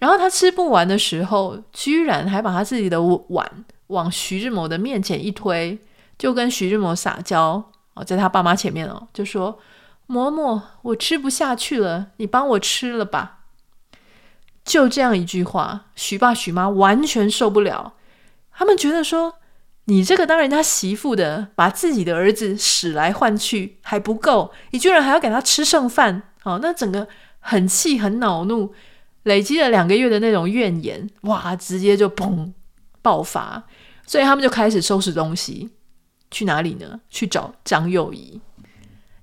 [0.00, 5.78] 然后他吃不完的时候，居然还把他自己的碗往徐志摩的面前一推，
[6.18, 7.62] 就跟徐志摩撒娇
[7.94, 9.60] 哦，在他爸妈前面哦，就说
[10.10, 13.38] ：“嬷嬷，我吃不下去了，你帮我吃了吧。”
[14.64, 17.92] 就这样一句话，徐爸徐妈完全受不了，
[18.52, 19.34] 他们觉得说。
[19.86, 27.08] 你这个当人家媳妇的，把自己的儿子使来换去还不够，你居然还要给他吃剩饭，哦，那整个
[27.40, 28.72] 很气很恼怒，
[29.24, 32.52] 累积了两个月的那种怨言，哇，直接就砰
[33.02, 33.64] 爆发，
[34.06, 35.70] 所以他们就开始收拾东西，
[36.30, 37.00] 去哪里呢？
[37.08, 38.40] 去找张幼仪，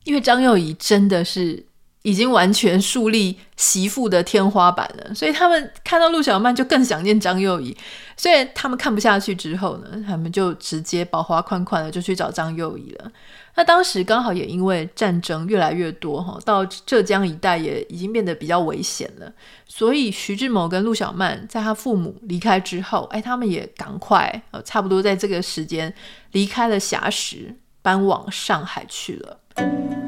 [0.03, 1.65] 因为张幼仪真的是。
[2.07, 7.75] 已经完全树立媳妇的天花板了，所以他们看到陆小曼就更想念张幼仪，
[8.15, 13.11] 所以他们看不下去之后呢，他们就直接包花款款的就去找张幼仪了。
[13.55, 19.29] 那当时刚好也因为战争越来越多哈，到浙江一带也已经变得比较危险了，
[19.67, 25.93] 所以徐志摩跟陆小曼在他父母离开之后，哎，他们也赶快呃差不多在这个时间
[26.31, 30.06] 离开了硖石，搬往上海去了。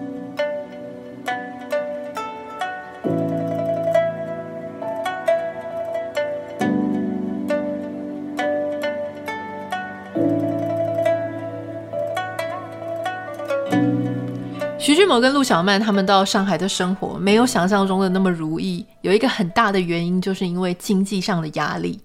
[15.00, 21.98] 徐志摩跟陆小曼他们到上海的生活没有想象中的那么如意，有一个很大的原因就是因为经济上的压力。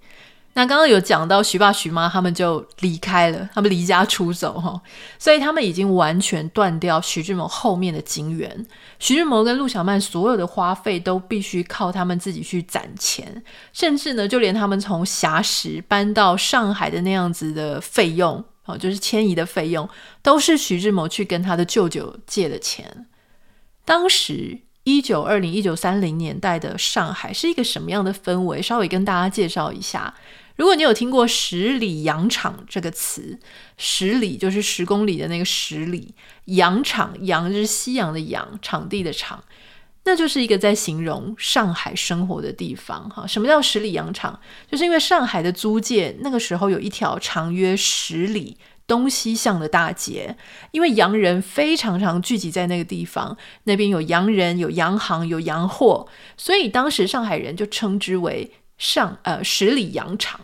[0.52, 4.80] 那刚刚有讲到徐爸徐妈他们就离开了，他们离家出走哈，
[5.18, 8.64] 所以他们已经完全断掉徐志摩后面的金源。
[9.00, 18.44] 徐志摩跟陆小曼所有的花费都必须靠他们自己去攒钱，甚至呢，就连他们从硖石搬到上海的那样子的费用。
[18.64, 19.88] 哦，就是迁移的费用
[20.22, 23.06] 都是徐志摩去跟他的舅舅借的钱。
[23.84, 28.62] 当时一九二零、一九三零年代的上海是一个什么样的氛围？
[28.62, 30.14] 稍微跟大家介绍一下。
[30.56, 33.40] 如果你有听过“十里洋场”这个词
[33.76, 36.14] ，“十里”就是十公里的那个十里
[36.46, 39.42] ，“洋场”洋就是西洋的洋，场地的场，
[40.04, 43.08] 那就是一个在形容上海生活的地方。
[43.10, 44.38] 哈，什么叫十里洋场？
[44.70, 48.56] 就是因为上海的租界那个时候有一条长约十里。
[48.86, 50.36] 东西向的大街，
[50.70, 60.38] 因为洋人非常常聚集在那个地方，那边有洋人、有洋行、有洋货，所以当时上海人就称之为上呃十里洋场。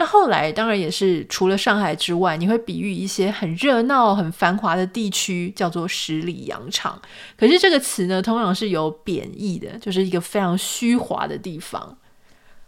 [0.00, 7.00] 那后来当然也是除了上海之外，你会比喻一些很热闹、很繁华的地区，叫做十里洋场。
[7.36, 11.98] 可是这个词呢，通常是有贬义的，就是一个非常虚华的地方。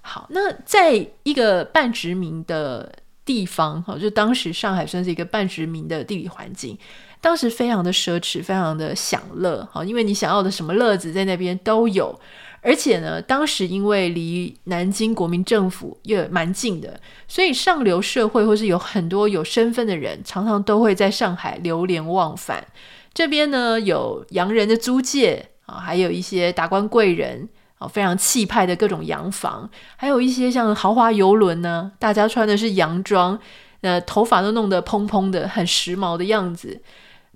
[0.02, 2.92] 好，那在一个半殖民的。
[3.24, 6.76] 地方哈，就当时上海算是一个半殖民的地理环境，
[7.20, 12.20] 当时非常的奢侈，非常的享乐哈，因为你想要的什么乐子在那边都有，
[12.64, 22.64] 而且呢，当时因为离南京国民政府也蛮近的，所以上流社会或是有很多有身份的人，常常都会在上海流连忘返。
[23.12, 27.48] 这边呢，有洋人的租界啊，还有一些达官贵人
[27.78, 27.88] 啊。
[27.88, 33.36] 非常气派的各种洋房，还有一些像豪华游轮呢，大家穿的是洋装，
[33.80, 36.80] 呃，头发都弄得蓬蓬的，很时髦的样子。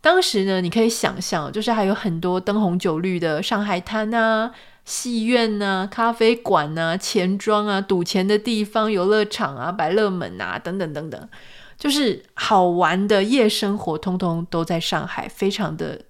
[0.01, 4.53] 当时呢，你可以想象，就是还有很多灯红酒绿的上海滩啊、
[4.87, 11.29] 戏院啊、咖啡馆啊、钱庄啊、赌钱的地方、游乐场啊、百乐门啊等等等等，
[11.77, 16.03] 就是好玩的夜生活，通通都在上海，非常的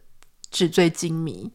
[0.51, 1.51] 纸醉金迷。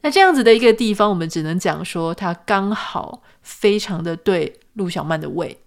[0.00, 5.60] 那这样子的一个地方，我们只能讲说，它刚好非常的对陆小曼的胃。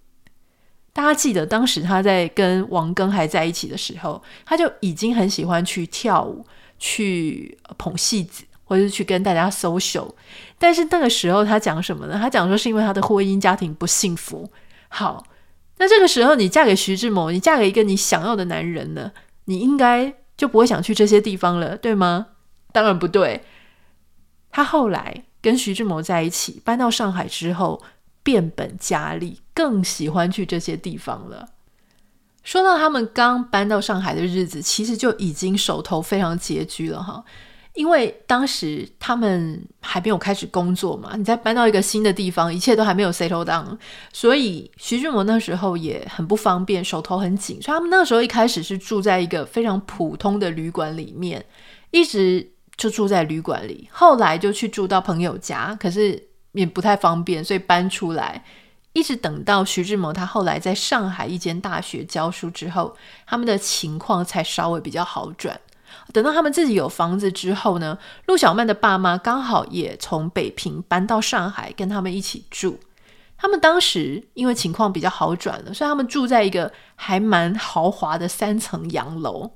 [0.94, 6.46] 大家记得当时他在跟王庚还在一起的时候，他就已经很喜欢去跳舞、
[6.80, 10.10] 去捧戏子，或者是去跟大家 social。
[10.62, 12.20] 但是那个时候他讲什么呢？
[12.22, 14.48] 他讲说是因为他的婚姻家庭不幸福。
[14.90, 15.26] 好，
[15.80, 19.12] 那这个时候你嫁给徐志摩，你嫁给一个你想要的男人呢，
[19.46, 22.28] 你应该就不会想去这些地方了，对吗？
[22.72, 23.44] 当然不对。
[24.52, 27.82] 他后来跟徐志摩在一起，搬到上海之后，
[28.22, 31.50] 变本加厉，更喜欢去这些地方了。
[32.44, 37.24] 说到他们刚搬到上海的日子，其实就已经手头非常拮据了哈，
[37.82, 43.76] 因为当时他们还没有开始工作嘛，你再搬到一个新的地方，一切都还没有 settle down，
[44.14, 51.44] 所以徐志摩那时候也很不方便，手头很紧，所以他们那时候一开始是住在一个非常普通的旅馆里面，
[51.90, 52.52] 一直。
[52.78, 58.44] 就住在旅馆里，后来就去住到朋友家，可是也不太方便，所以搬出来，
[58.94, 62.96] 一直等到徐志摩他后来在上海一间大学教书之后，
[63.28, 65.60] 他们的情况才稍微比较好转。
[66.12, 67.98] 等到他们自己有房子之后呢，
[68.28, 72.80] 陆小曼的爸妈刚好也从北平搬到上海，跟他们一起住。
[73.38, 79.52] 他们当时因为情况比较好转了，所以他们住在一个还蛮豪华的三层洋楼。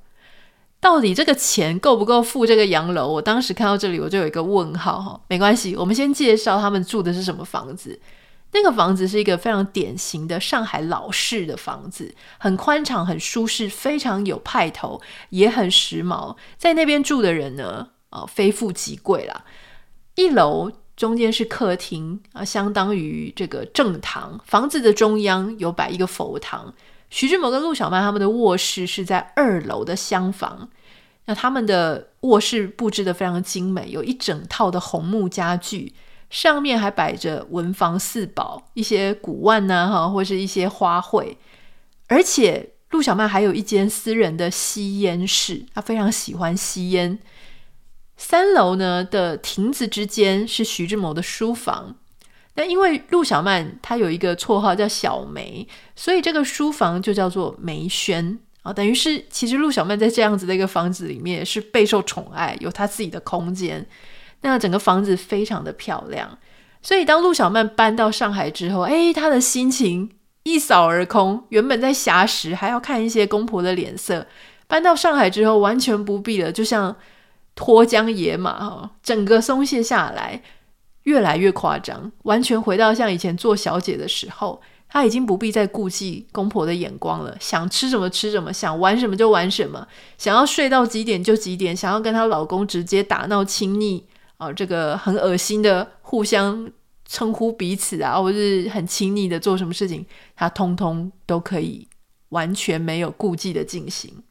[0.79, 3.07] 到底这个钱够不够付这个洋楼？
[3.07, 5.19] 我当时看到这里，我就有一个问号哈。
[5.27, 7.99] 没关系，我们先介绍他们住的是什么房子。
[8.55, 16.37] 那个房子是一个非常典型的上海老式的房子，很宽敞、很舒适，非常有派头，也很时髦。
[16.57, 19.43] 在那边住的人呢，啊、非富即贵啦。
[20.15, 24.39] 一楼中间是客厅啊，相当于这个正堂。
[24.45, 26.73] 房子的中央有摆一个佛堂。
[27.09, 30.69] 徐志摩跟陆小曼他们的卧室是在二楼的厢房，
[31.25, 35.93] 那他们的卧室布置得非常精美，有一整套的红木家具，
[36.29, 41.35] 上面还摆着文房四宝，一些古玩呐，哈，或是一些花卉。
[42.07, 47.17] 而且陆小曼还有一间私人的吸烟室，他非常喜欢吸烟。
[48.17, 51.95] 三楼呢的亭子之间是徐志摩的书房。
[52.57, 63.85] 那因为陆小曼她有一个绰号叫小梅，所以这个书房就叫做梅轩啊，等于是其实陆小曼在这样子的一个房子里面是备受宠爱，有她自己的空间。
[64.45, 66.37] 那整个房子非常的漂亮，
[66.81, 70.09] 所以当陆小曼搬到上海之后，哎，她的心情
[70.43, 71.43] 一扫而空。
[71.49, 74.27] 原本在狎石还要看一些公婆的脸色，
[74.67, 76.95] 搬到上海之后完全不必了，就像
[77.55, 80.41] 脱缰野马哈，整个松懈下来。
[81.05, 94.03] 越来越夸张，完全回到像以前做小姐的时候，她已经不必再顾忌公婆的眼光了，想吃什么吃什么，想玩什么就玩什么，想要睡到几点就几点，想要跟她老公直接打闹亲昵
[94.37, 96.69] 啊，这个很恶心的互相
[97.07, 100.05] 称呼彼此啊，或是很亲昵的做什么事情，
[100.35, 101.87] 他通通都可以
[102.29, 104.23] 完全没有顾忌的进行。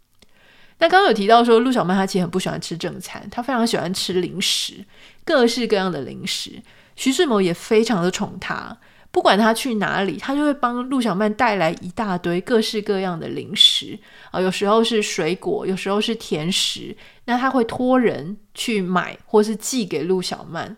[0.78, 4.84] 那刚刚有提到说，陆小曼她其实很不喜欢吃正餐，她非常喜欢吃零食，
[5.24, 6.60] 各式各样的零食。
[6.96, 8.76] 徐志摩也非常的宠她，
[9.14, 13.96] 不管他去哪里，他就会帮陆小曼带来一大堆各式各样的零食
[14.32, 16.96] 啊，有时候是水果，有时候是甜食。
[17.26, 20.76] 那他会托人去买，或是寄给陆小曼。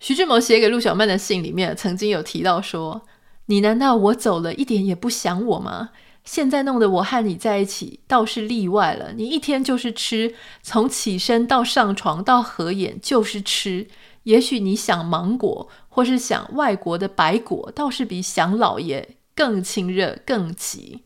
[0.00, 3.02] 徐志摩写给陆小曼的信里面，曾经有提到说
[3.44, 5.90] ：“你难道我走了一点也不想我吗？
[6.24, 9.12] 现在弄得我和你在一起，倒是例外了。
[9.12, 13.88] 你一天就是吃，从起身到上床到合眼就是吃。”
[14.24, 21.02] 也许你想芒果，或是想外国的白果，倒是比想老爷更亲热、更急。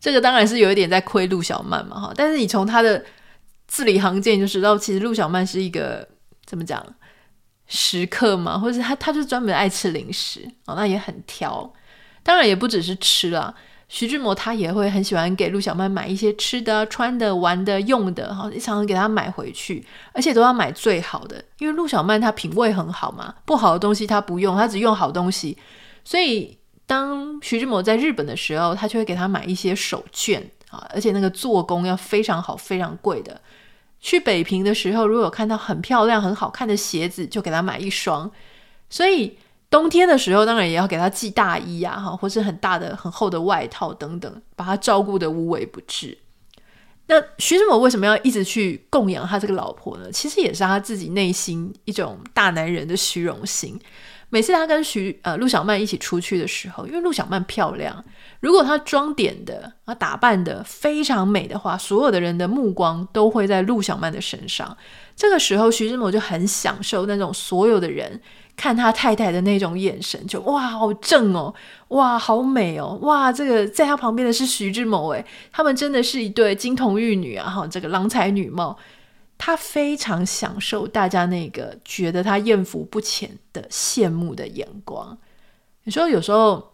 [0.00, 2.12] 这个当然是有一点在亏陆小曼嘛，哈。
[2.14, 3.04] 但是你从他的
[3.66, 6.08] 字里行间就知道，其实陆小曼是一个
[6.44, 6.84] 怎么讲
[7.66, 11.72] 食客嘛，或者是他他就专门爱吃零食哦，那也很挑。
[12.22, 13.54] 当然也不只是吃啦。
[13.88, 19.82] 徐志摩他也会很喜欢给陆小曼买一些吃的、穿的、玩的、用的，哈，常常给他买回去，
[20.12, 25.56] 而且都要买最好的，因为陆小曼她品味很好嘛，不好的东西她不用，她只用好东西。
[26.04, 33.40] 所以当徐志摩在日本的时候，他就会给他买一些手绢啊，而且那个做工要非常好、非常贵的。
[34.00, 38.30] 去北平的时候，如果有看到很漂亮、很好看的鞋子，就给他买一双。
[38.90, 39.38] 所以。
[39.70, 46.16] 冬天的时候，当然也要给他寄大衣啊，哈，或是很大的、很厚的外套等等，把他照顾得无微不至。
[47.10, 50.12] 那徐志摩为什么要一直去供养他这个老婆呢？
[50.12, 53.78] 其实也是他自己内心一种大男人的虚荣心。
[54.30, 58.04] 每次他跟徐呃陆小曼一起出去的时候，因为陆小曼漂亮，
[58.40, 64.76] 如果她妆点的啊打扮的非常美的话，所有的人的目光都会在陆小曼的身上。
[65.16, 68.20] 这个时候，徐志摩就很享受那种所有的人。
[68.58, 71.54] 看他太太的那种眼神，就哇，好正哦，
[71.88, 78.76] 哇，好美哦，哇，这个在他旁边的是徐志摩，诶，他们真的是一对金童玉女啊，哈，这个郎才女貌，
[79.38, 85.16] 他非常享受大家那个觉得他艳福不浅的羡慕的眼光。
[85.84, 86.72] 你说有时候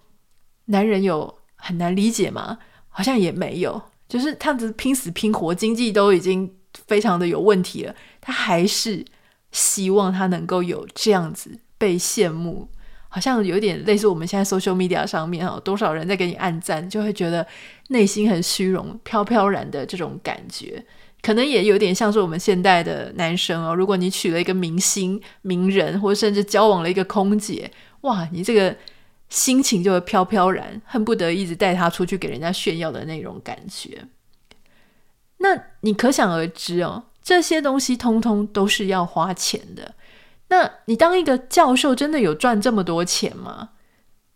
[0.65, 2.57] 男人有很难理解吗？
[2.89, 6.51] 好像也没有，就是他只拼死拼活，经济都已经
[6.87, 9.05] 非常的有问题了，他还是
[9.53, 11.59] 希望他能够有这样子。
[11.85, 12.67] 被羡慕，
[13.11, 17.47] 好像有点类似我们现在 social media 上面哈，多少人在给你按赞，就会觉得
[17.89, 20.83] 内心很虚荣、飘飘然的这种感觉，
[21.21, 23.75] 可能也有点像是我们现代的男生哦。
[23.75, 27.71] 如果你娶了一个明星、名人，或者甚至交往了一个空姐，
[28.01, 28.75] 哇，你这个
[29.29, 34.07] 心情就会飘飘然，恨不得一直带他出去给人家炫耀的那种感觉。
[35.37, 35.49] 那
[35.83, 39.95] 你可想而知哦，这些东西通通都是要花钱的。
[40.55, 43.71] 那你当一个教授，真的有赚这么多钱吗？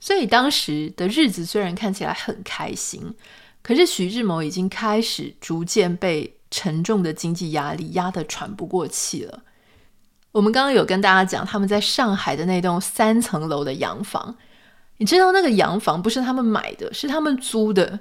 [0.01, 3.15] 所以当时的日子虽然看起来很开心，
[3.63, 9.45] 可是徐志摩已经开始逐渐被沉重的经济压力压得喘不过气了。
[10.33, 14.37] 我们刚刚有跟大家讲，他们在上海的那栋三层楼的洋房，
[14.97, 18.01] 你知道那个洋房不是他们买的，是他们租的，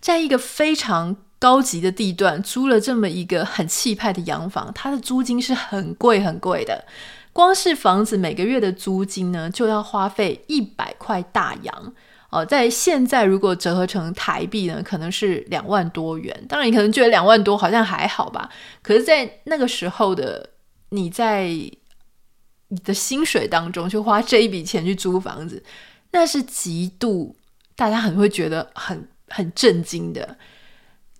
[0.00, 6.84] 在一个非常高级的地段租了这么一个很气派的洋房，它的租金是很贵很贵的。
[7.38, 11.94] 光是房子每个月的租金呢，就要花费一百块大洋
[12.30, 12.44] 哦。
[12.44, 16.46] 在现在如果折合成台币呢，可能是两万多元。
[16.48, 18.50] 当然，你可能觉得两万多好像还好吧。
[18.82, 20.50] 可是，在那个时候的
[20.88, 21.78] 你在你
[22.82, 25.62] 的薪水当中去花这一笔钱去租房子，
[26.10, 27.36] 那是极度
[27.76, 30.36] 大家很会觉得很很震惊的。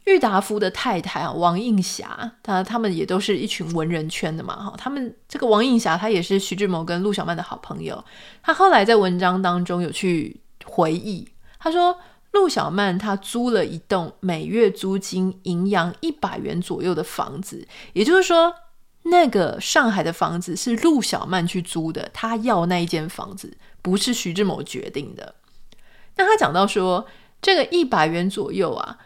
[0.09, 8.02] 郁达夫的太太啊，王映霞，他他们也都是一群文人圈的嘛，哈，他们这个王映霞，她也是徐志摩跟陆小曼的好朋友。
[8.42, 11.28] 他后来在文章当中有去回忆，
[11.59, 11.98] 他说
[12.32, 18.54] 陆小曼她租了一栋每月租金营养一百元左右的房子，也就是说，
[19.02, 25.34] 那个上海的房子是陆小曼去租的，他要那一间房子，不是徐志摩决定的。
[26.16, 27.06] 那他讲到说，
[27.42, 28.96] 这个一百元左右啊。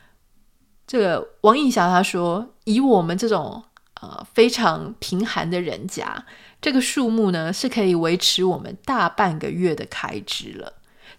[0.86, 3.62] 这个王映霞他说：“以我们这种
[4.00, 6.24] 呃非常贫寒的人家，
[6.60, 10.72] 这个数目呢是可以维持我们大半个月的开支了。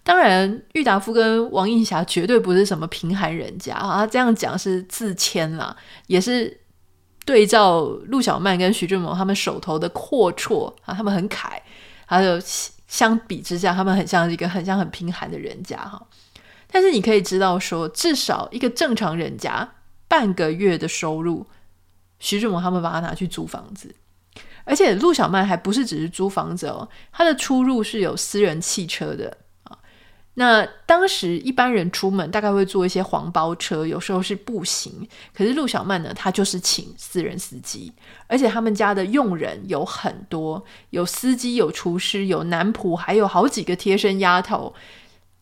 [0.04, 5.74] 当然，郁达夫跟王映霞绝对不是什么贫寒人家啊，他这样讲是自谦啦，
[6.08, 6.60] 也是
[7.24, 11.60] 对照陆小曼跟徐志摩他们手头的阔绰啊，他们很凯，
[12.04, 12.38] 还有
[12.86, 16.00] 相比之下，他们很像一个很像很贫寒的人家哈。”
[16.74, 19.74] 但是你可以知道说，至少一个正常人家
[20.08, 21.46] 半个月的收入，
[22.18, 23.94] 徐志摩他们把它拿去租房子，
[24.64, 29.78] 而且陆小曼还不是只是租房子哦，他的出入是有私人汽车的啊。
[30.34, 35.08] 那当时一般人出门大概会坐一些黄包车，有时候是步行。
[35.32, 37.92] 可是陆小曼呢，她就是请私人司机，
[38.26, 44.74] 而且他们家的佣人有很多，有司机、有厨师、有男仆，还有好几个贴身丫头。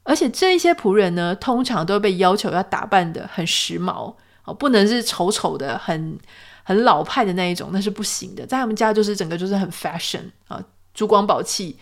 [0.04, 6.18] 而且这一些仆人呢，通常都被要求要打扮得很时髦哦，不能是丑丑的、很
[6.64, 8.44] 很老派的那一种，那是不行的。
[8.44, 11.78] 在他们家就是整个就是很 fashion 啊，珠光宝气。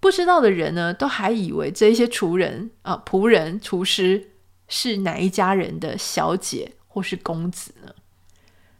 [0.00, 4.30] 不知道的人呢，都还以为这一些厨人啊、仆人、厨师
[4.66, 7.92] 是哪一家人的小姐或是公子呢？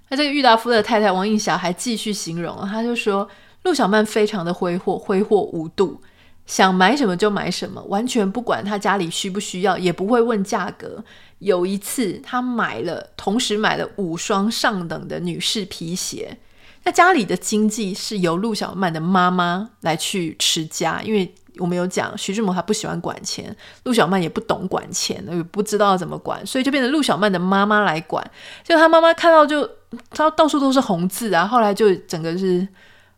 [0.09, 3.29] 那这个郁达夫的太太王映霞还继续形容，他就说
[3.63, 6.03] 陆小曼非常的挥霍，挥霍无度，
[6.47, 11.03] 想买什么就买什么，完全不管他家里需不需要，也不会问价格。
[11.39, 16.39] 有一次，他买了，同时买了五双上等的女士皮鞋。
[16.85, 28.29] 那家里的经济是由陆小曼的妈妈来去持家，因为我们有讲徐志摩他不喜欢管钱，陆小曼也不懂管钱，也不知道怎么管，所以就变成陆小曼的妈妈来管。
[28.65, 29.69] 就他妈妈看到就，
[30.11, 32.67] 他到处都是红字啊，后来就整个是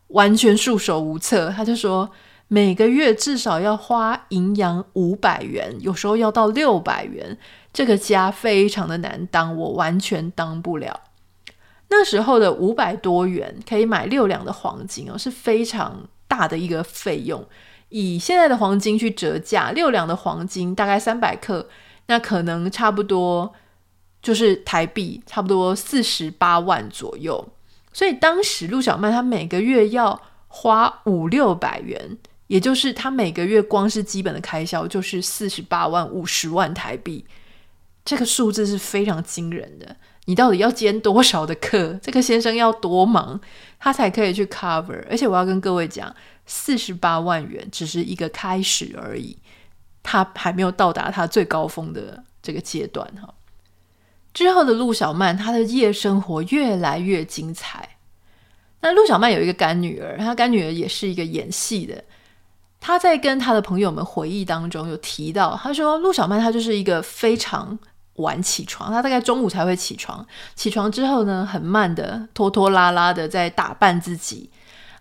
[0.09, 1.49] 完全束手无策。
[1.49, 2.07] 他就说
[2.55, 7.37] 每个月至少要花营养五百元，有时候要到六百元，
[7.73, 11.01] 这个家非常的难当，我完全当不了。
[11.89, 17.45] 那时候的五百多元可以买六两的黄金哦，是非常大的一个费用。
[17.89, 21.67] 以现在的黄金去折价，六两的黄金大概三百克，
[22.05, 23.53] 那可能差不多
[24.21, 27.49] 就是台币差不多四十八万左右。
[27.91, 32.17] 所以当时陆小曼她每个月要花五六百元，
[32.47, 37.25] 也就是他每个月光是基本的开销就是四十八万五十万台币，
[38.03, 39.95] 这个数字是非常惊人的。
[40.25, 41.99] 你到底要兼多少的课？
[42.01, 43.39] 这个先生要多忙，
[43.79, 45.03] 他才可以去 cover。
[45.09, 46.15] 而且我要跟各位讲，
[46.47, 49.37] 四十八万元只是一个开始而已，
[50.01, 53.33] 他还没有到达他最高峰的这个阶段哈。
[54.33, 57.97] 之后的陆小曼，她的夜生活越来越精彩。
[58.81, 62.03] 那陆小曼有一个干女儿，她干女儿也是一个演戏的。
[62.85, 67.79] 他在跟他的朋友们回忆当中有提到，他说陆小曼她就是一个非常。
[68.17, 70.25] 晚起床，他大概中午才会起床。
[70.55, 74.49] 起床之后呢，很慢的、拖拖拉拉的在打扮自己。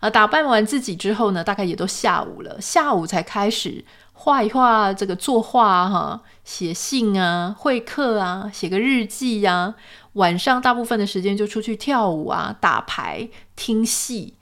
[0.00, 2.60] 啊，打扮完自己之后呢，大概也都下午了。
[2.60, 9.74] 下午才开始画一画，这个作画哈，写信啊，会客啊，写个日记呀、啊。
[10.14, 14.34] 晚上大部分的时间就出去跳舞啊，打牌、听戏，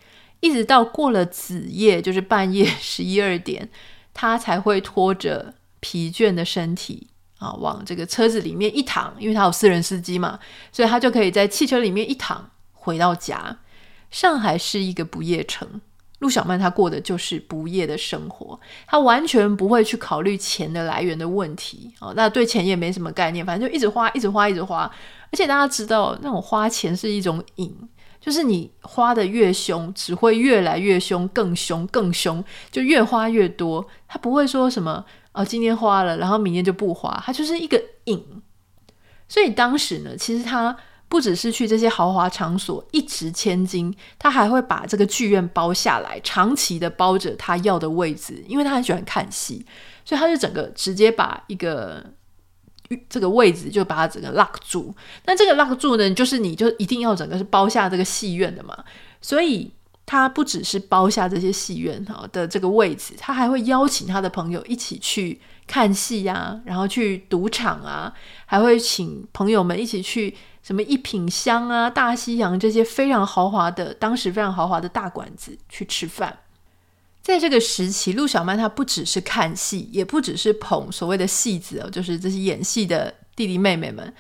[0.42, 3.70] 一直到过了子夜，就是半夜 十一二点，
[4.12, 7.08] 他才会拖着疲倦的身体。
[7.38, 10.38] 啊，往这个车子里面一躺，因为他有私人司机嘛，
[10.70, 13.58] 所以他就可以在汽车里面一躺回到家。
[14.12, 15.80] 上海是一个不夜城，
[16.20, 21.92] 陆小曼她过的就是不夜的生活，她完全不会去考虑钱的来源的问题。
[21.98, 24.82] 哦，那对钱也没什么概念，反正就一直花，一直花，一直花。
[25.32, 27.76] 而且大家知道，那种花钱是一种瘾，
[28.22, 33.84] 就是你花得越凶，只会越来越凶，更凶，更凶，就越花越多。
[34.06, 35.04] 他不会说什么。
[35.32, 38.22] 哦，今天花了，然后明天就不花，他就是一个瘾。
[39.26, 40.76] 所以当时呢，其实他
[41.08, 49.64] 不只是去这些豪华场所一掷千金，他还会把这个剧院包下来，长期的包着他要的位置，因为他很喜欢看戏，
[50.04, 52.04] 所以他就整个直接把一个
[53.08, 54.94] 这个位置就把它整个 lock 住。
[55.26, 58.76] 那这个 lock 住呢，就是你就一定要整个是包下这个戏院的嘛，
[59.20, 59.70] 所以。
[60.04, 68.12] 他不只是包下这些戏院哈的这个位置，他还会邀请他的朋友一起去看戏啊，然后去赌场啊，
[68.44, 76.36] 还会请朋友们一起去什么一品香啊、大西洋这些非常豪华的，当时非常豪华的大馆子去吃饭。
[77.22, 84.12] 在这个时期，陆小曼她不只是看戏，也不只是捧所谓的戏子哦，就是这些演戏的弟弟妹妹们。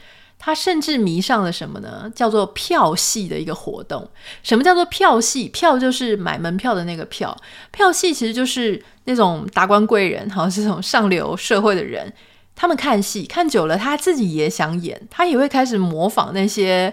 [0.44, 2.10] 他甚至迷上了什么呢？
[2.16, 4.10] 叫做票戏的一个活动。
[4.42, 5.48] 什么叫做票戏？
[5.48, 7.36] 票就是买门票的那个票。
[7.70, 12.12] 票戏其实就是那种达官贵人，好像是这种上流社会的人，
[12.56, 16.92] 他们看戏看久了，他自己也想演，他也会开始模仿那些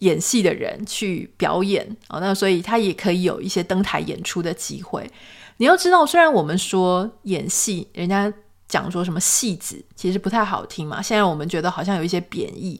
[0.00, 2.18] 演戏的人去表演啊。
[2.18, 5.10] 那所以他也可以有一些登台演出的机会。
[5.58, 8.32] 你要知道，虽然我们说演戏，人家。
[8.68, 12.78] 讲说什么戏子其实不太好听嘛，现在我们觉得好像有一些贬义。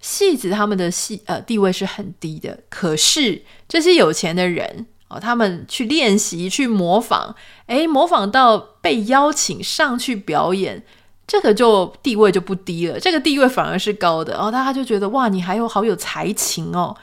[0.00, 7.32] 戏子他们的戏呃地位是很低的，可是这些有钱的人哦，他们去练习去模仿，
[7.66, 10.84] 诶，模仿到被邀请上去表演，
[11.26, 14.34] 这个就地位就不低了，这个地位反而是高的。
[14.34, 16.94] 然后大家就觉得哇，你还有好有才情哦。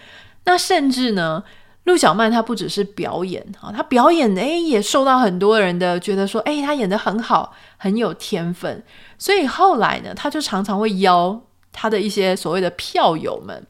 [0.46, 1.44] 那甚至呢，
[1.86, 8.84] 陆小曼她不只是表演啊，她表演诶也受到很多人的觉得说，诶她演得很好，很有天分。
[9.18, 11.42] 所以后来呢，她就常常会邀
[11.72, 13.66] 她的一些所谓的票友们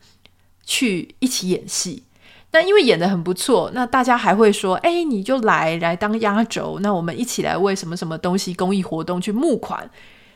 [0.66, 2.04] 去一起演戏。
[2.52, 9.89] 那因为演得很不错，那大家还会说，诶你就来来当压轴，那我们一起来为什么什么东西公益活动去募款。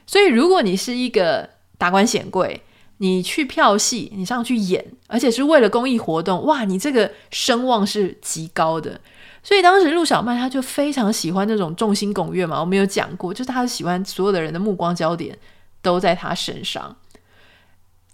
[0.05, 2.61] 所以如果你是一个达官显贵，
[2.97, 8.99] 你去票戏，你上去演，而且是为了公益活动，哇，你这个声望是极高的。
[9.43, 15.37] 所以当时陆小曼她就非常喜欢那种众星拱月嘛，我们有讲过，就是她喜欢所有的人的目光焦点
[15.81, 16.95] 都在她身上。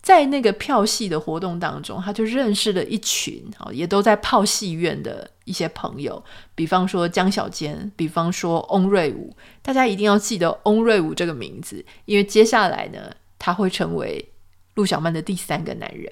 [0.01, 6.23] 在那个票戏的活动当中，他就认识了一群啊，也都在泡戏院的一些朋友，
[6.55, 12.99] 比方说江小坚，比方说翁瑞武，大家一定要记得翁瑞武这个名字，因为接下来呢，
[13.37, 14.27] 他会成为。
[14.75, 16.09] 陆小曼的第三个男人，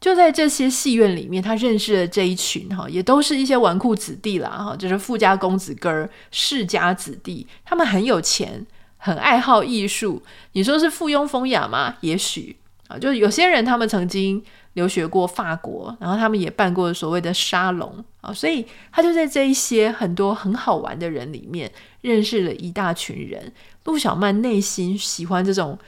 [0.00, 8.66] 就在这些戏院里面，他认识了这一群哈，也都是一些纨绔子弟啦哈，就是富家公子哥儿、世家子弟，他们很有钱，
[8.98, 10.22] 很爱好艺术。
[10.52, 11.96] 你说是附庸风雅吗？
[12.02, 12.54] 也许
[12.88, 14.44] 啊，就是有些人他们曾经
[14.74, 21.72] 留学过法国，然后他们也办过所谓的沙龙啊，所以他就在这一些很多很好玩的人里面
[22.02, 23.52] 认识了一大群人。
[23.84, 25.78] 陆小曼内心喜欢这种。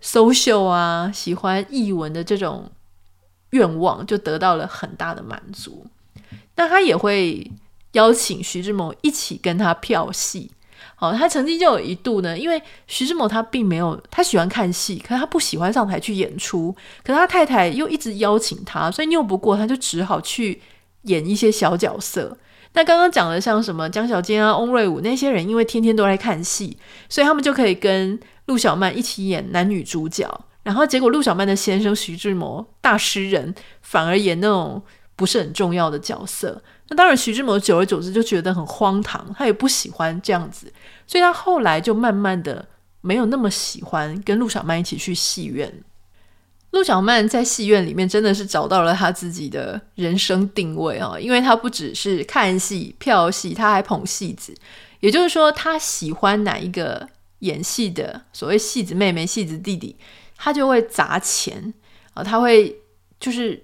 [0.00, 2.70] social 啊，喜欢译文的这种
[3.50, 5.84] 愿望就得到了很大的满足。
[6.54, 7.50] 那他也会
[7.94, 10.52] 邀请徐志摩一起跟他票戏。
[10.94, 16.74] 好，他曾经就有一度呢，因为徐志摩他并没有他喜欢看戏，可是他不喜欢上台去演出。
[17.04, 20.60] 可是他太太又一直邀请他，所以拗不过，他就只好去
[21.02, 22.36] 演一些小角色。
[22.74, 26.76] 那刚刚讲的像什么江小坚啊、翁瑞武那些人，因为天天都来看戏，
[27.08, 28.18] 所以他们就可以跟。
[28.48, 30.26] 陆小曼一起演男女主角，
[30.62, 34.82] 然后结果陆小曼的先生徐志摩大诗人反而演那种
[35.14, 36.62] 不是很重要的角色。
[36.88, 40.72] 那当然，徐志摩久而久之就觉得很荒唐，他也不喜欢这样子，
[41.06, 42.66] 所以他后来就慢慢的
[43.00, 45.72] 没有那么喜欢跟陆小曼一起去戏院。
[46.70, 54.54] 陆小曼在戏院里面真的是找到了他自己的人生定位啊，因为他不只是看戏票戏，他还捧戏子，
[55.00, 57.08] 也就是说他喜欢哪一个。
[57.42, 59.94] 演戏的所谓戏子妹妹、戏子弟弟，
[60.36, 61.72] 他就会砸钱
[62.12, 62.76] 啊，他会
[63.20, 63.62] 就是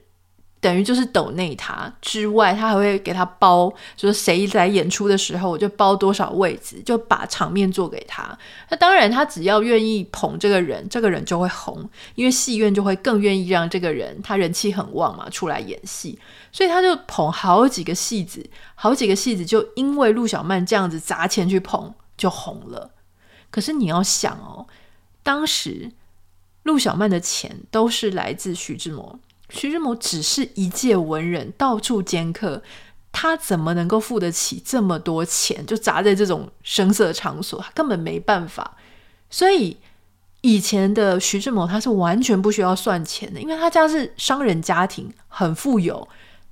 [0.64, 8.36] 等于就是抖内他之外，他还会给他包，就是谁来演出的时候，我就包多少位置，就把场面做给他。
[8.70, 16.18] 那当然，他只要愿意捧这个人，这个人就会红，因为戏院就会更愿意让这个人他人气很旺嘛，出来演戏，
[16.50, 22.92] 所以他就捧好几个戏子，好几个戏子就因为陆小曼这样子砸钱去捧，就红了。
[23.50, 24.66] 可是你要想哦，
[25.22, 25.92] 当时
[26.62, 29.20] 陆小曼的钱都是来自徐志摩，
[29.54, 32.60] 徐志摩只是一介文人，到处兼客，
[33.12, 35.64] 他怎么能够付得起这么多钱？
[35.64, 38.76] 就砸在这种声色场所，他根本没办法。
[39.30, 39.76] 所以
[40.40, 46.06] 以前的徐志摩他是完全不需要算钱的，因为他家是商人家庭，很富有，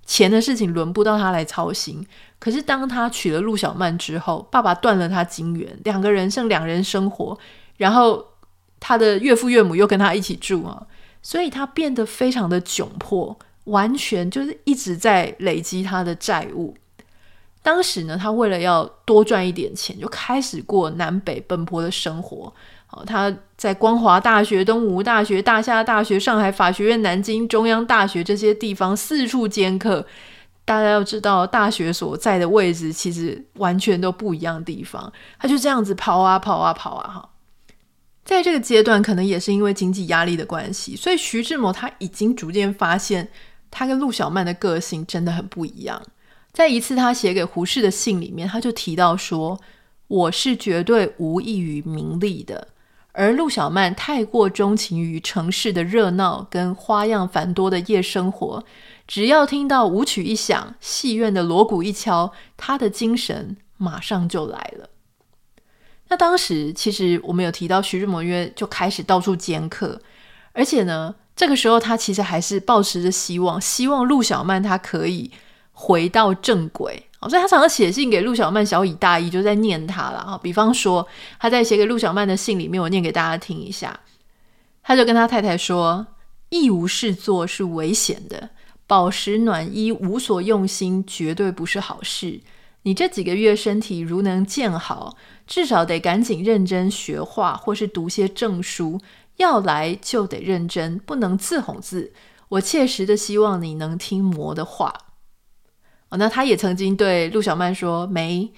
[0.06, 2.06] 钱的事情轮不到他来操心。
[2.38, 7.36] 可是当他娶了陆小曼之后，爸爸断了他金援，两个人剩两人生活，
[7.76, 8.24] 然后
[8.80, 10.86] 他的岳父岳母又跟他一起住啊，
[11.22, 16.76] 所以他变得非常的窘迫，完全就是一直在累积他的债务。
[17.62, 22.52] 当时呢，他为了要多赚一点钱，就开始过南北奔波的生活。
[22.90, 30.04] 哦，他在光华大学、东吴大学、大夏大学、上海法学院、南京中央大学这些地方四处兼课。
[30.64, 35.12] 大家要知道，大学所在的位置其实完全都不一样的地方。
[35.38, 37.28] 他就这样子跑啊跑啊跑啊哈，
[38.24, 43.28] 在这个阶段，可能也是因为经济压力的关系，所以徐志摩他已经逐渐发现，
[43.70, 46.00] 他跟陆小曼的个性真的很不一样。
[46.52, 49.60] 在一次他写给胡适的信里面，他就提到说
[50.06, 52.68] ：“我是绝对无异于名利的，
[53.12, 58.62] 而陆小曼太过钟情于城市的热闹跟花样繁多的夜生活。”
[59.08, 64.88] 只要听到舞曲一响，戏院的锣鼓一敲，他的精神马上就来了。
[66.12, 69.98] 那当时其实我们有提到徐志摩约就开始到处兼课，
[70.52, 75.30] 而且呢，这个时候他其实还是抱持着希望，希望陆小曼他可以
[75.72, 77.02] 回到正轨。
[77.22, 80.38] 所以他常常写信给陆小曼，小以大义，就在念他了啊。
[80.42, 81.08] 比方说，
[81.40, 83.98] 他在写给陆小曼的信里面，我念给大家听一下。
[84.82, 86.06] 他就跟他太太说
[86.50, 88.50] ：“一无事做是危险的。”
[88.86, 92.38] 饱食暖衣无所用心，绝对不是好事。
[92.82, 95.16] 你这几个月身体如能见好，
[95.52, 98.98] 至少得赶紧认真学画，或是读些证书。
[99.36, 102.14] 要来就得认真，不能自哄自。
[102.48, 104.94] 我切实的希望你能听魔的话。
[106.08, 108.50] 哦，那他也曾经对陆小曼说：“梅，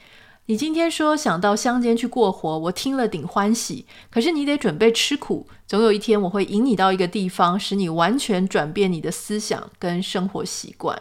[0.46, 3.86] 你今天说想到乡间去过活，我听了顶欢喜。
[4.08, 10.96] 可是你得准备吃苦，总有一天我会引你到一个地方，使你完全转变你的思想跟生活习惯。”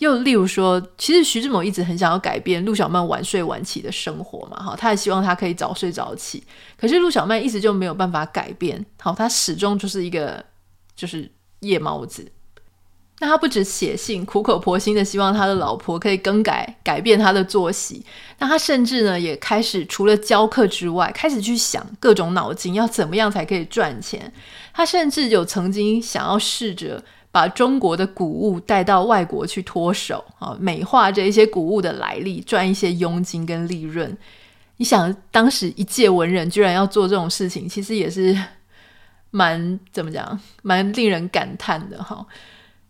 [0.00, 6.42] 又例如说，其实徐志摩一直很想要改变陆小曼晚睡晚起的生活嘛，哈，他也希望她可以早睡早起。
[6.78, 10.42] 可是陆小曼一直就没有办法改变，好，她始终就是一个
[10.96, 11.30] 就是
[11.60, 12.32] 夜猫子。
[13.22, 18.02] 那他不止写信，苦口婆心的希望他的老婆可以更改改变他的作息。
[18.38, 24.32] 那他甚至呢，也开始除了教课之外，开始去想各种脑筋要怎么样才可以赚钱。
[24.72, 34.16] 他甚至有曾经想要试着把中国的古物带到外国去脱手啊，美化这一些古物的来历，赚一些佣金跟利润。
[34.78, 38.36] 你想，当时一介文人居然要做这种事情，其实也是
[39.30, 42.26] 蛮怎么讲，蛮令人感叹的哈。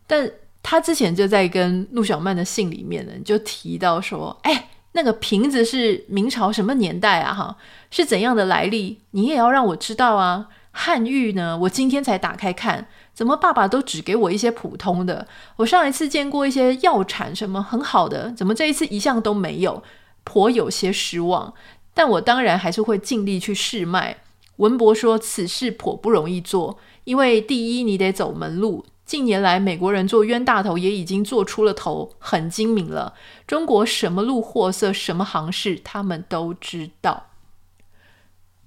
[0.06, 0.30] 但
[0.62, 7.34] 他之前就在跟陆小曼的信里面呢，就提到说：“哎，那个瓶子是明朝什么年代啊？
[7.34, 7.56] 哈，
[7.90, 9.00] 是怎样的来历？
[9.10, 10.48] 你也要让我知道啊！
[10.72, 15.26] 汉玉呢，我今天才打开看，怎么爸爸都只给我一些普通的？
[15.56, 19.82] 我上一次见过一些药产什么很好的，怎么这一次一项都没有？
[20.24, 21.52] 颇有些失望。
[21.92, 24.18] 但我当然还是会尽力去试卖。
[24.56, 33.14] 文博说此事颇不容易做，因为第一你得走门路。”近年来，美国人做冤大头也已经做出了头，很精明了。
[33.44, 37.29] 中国什么路货色，什么行市，他们都知道。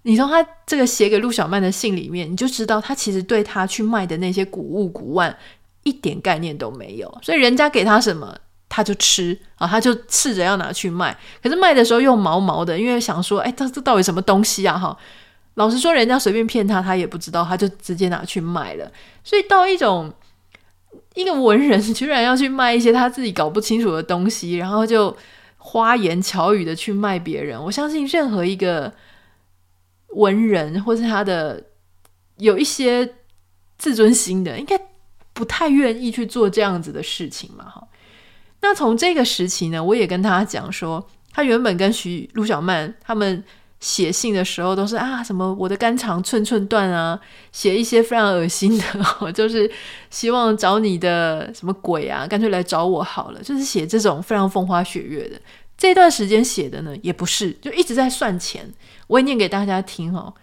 [0.03, 5.35] 你从他这个写给陆小曼的信里面，你就知道他其实对他去卖的那些古物古玩
[5.83, 7.17] 一点概念都没有。
[7.21, 8.33] 所以人家给他什么，
[8.69, 11.17] 他就吃啊，他就试着要拿去卖。
[11.41, 14.77] 可是卖的时候又毛毛的，因为想说，哎，这这到底什么东西啊？
[14.77, 14.97] 哈，
[15.55, 18.91] 老实说，人家随便骗他，他也不知道，他就直接拿去卖了。
[19.23, 20.13] 所以到一种。
[21.15, 25.15] 一个文人居然要去卖一些他自己搞不清楚的东西，然后就
[25.57, 27.63] 花言巧语的去卖别人。
[27.63, 28.91] 我相信任何一个
[30.15, 31.63] 文人，或是他的
[32.37, 33.15] 有一些
[33.77, 34.79] 自尊心的，应该
[35.33, 37.65] 不太愿意去做这样子的事情嘛。
[37.65, 37.87] 哈，
[38.61, 43.43] 那从这个时期呢，我也跟他讲说，他原本跟徐陆小曼他们。
[43.79, 47.19] 写信的时候都是啊，什么我的肝肠寸寸断啊，
[47.51, 49.69] 写一些非常恶心的， 就是
[50.09, 55.37] 希望找你的什么鬼啊，干脆来找我好了，就是写这种非常风花雪月的。
[55.77, 58.71] 这段时间写的呢，也不是，就一直在算钱。
[59.13, 60.33] 我也念给大家听哦，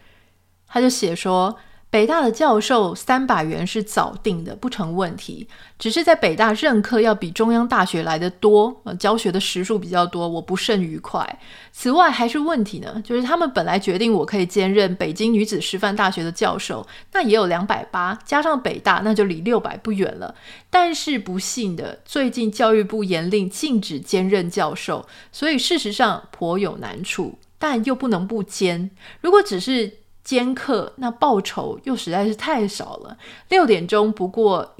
[0.66, 1.56] 他就写说。
[1.92, 5.48] 北大的教授三百元是早定的，不成问题。
[5.76, 11.40] 只是在北大任课要比中央大学来得多，呃，教学的时数比较多，我不甚愉快。
[11.72, 20.32] 此外还是问题呢，就是他们本来决定我可以兼任北京女子师范大学的教授，那也有两百八，加上北大，那就离六百不远了。
[20.70, 28.90] 但是不幸的，最近教育部严令禁止兼任教授，所以事实上颇有难处，但又不能不兼。
[29.20, 33.16] 如果只是兼客，那报酬又实在是太少了。
[33.50, 34.74] 六点钟不过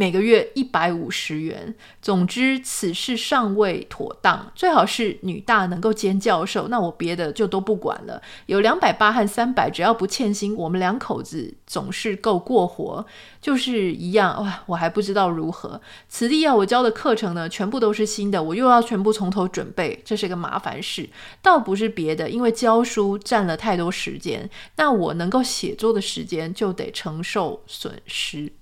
[0.00, 1.74] 每个月一百五十元。
[2.00, 8.22] 总之此事尚未妥当，最好是女大能够兼教授，那我别的就都不管了。
[8.46, 13.04] 有两百八和三百，只要不欠薪，我们两口子总是够过活。
[13.40, 15.80] 就是一样哇，我还不知道如何。
[16.08, 21.10] 此地要我教的课程呢，全部都是新的，我又要全部从头准备，这是个麻烦事。
[21.42, 28.52] 倒不是别的，因为教书占了太多时间，那我能够写作的时间就得承受损失。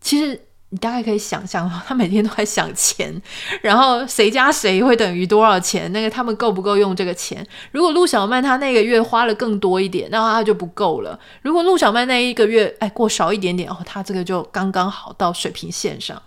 [0.00, 0.40] 其实
[0.70, 3.20] 你大概可以想象，他每天都在想钱，
[3.62, 5.90] 然后谁加谁会等于多少钱？
[5.92, 7.46] 那个他们够不够用这个钱？
[7.72, 11.18] 如果陆小曼她那个月花了更多一点，那他就不够了。
[11.42, 16.22] 如果陆小曼那一个月哎过少一点点哦，他这个就刚刚好到水平线上。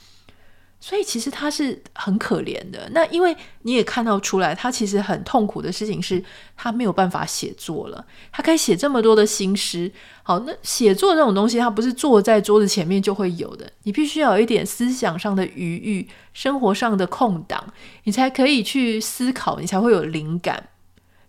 [0.84, 2.90] 所以其实他是很可怜的。
[2.92, 6.22] 那因为你也看到出来，他其实很痛苦的事情是
[6.58, 8.04] 他没有办法写作了。
[8.32, 9.92] 他可以写这么多的新诗，
[10.24, 13.72] 好，那写作这种东西，他不是坐在桌子前面就会有的。
[13.84, 17.64] 你必须要有一点思想上的余裕，生活上的空档，
[18.06, 20.70] 你才可以去思考，你才会有灵感。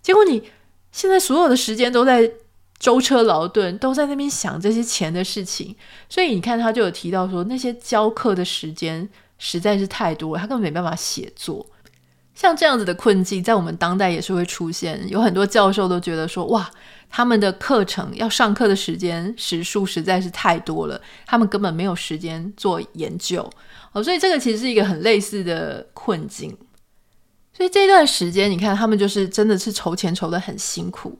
[0.00, 0.42] 结果你
[0.92, 2.32] 现在所有的时间都在
[2.78, 5.76] 舟车劳顿，都在那边想这些钱的事情。
[6.08, 9.06] 所以你看，他就有提到说，那些教课的时间。
[9.44, 11.66] 实在是太多了，他根本没办法写作。
[12.32, 15.04] 像这样子的困境，在我们当代也是会出现。
[15.08, 16.70] 有很多教授都觉得说：“哇，
[17.10, 23.50] 他们的课程要上课的时间时数实在是太多了，他们根本没有时间做研究。”
[23.90, 26.56] 哦，所以这个其实是一个很类似的困境。
[27.52, 31.18] 所以这段时间，你看他们就是真的是筹钱筹得很辛苦。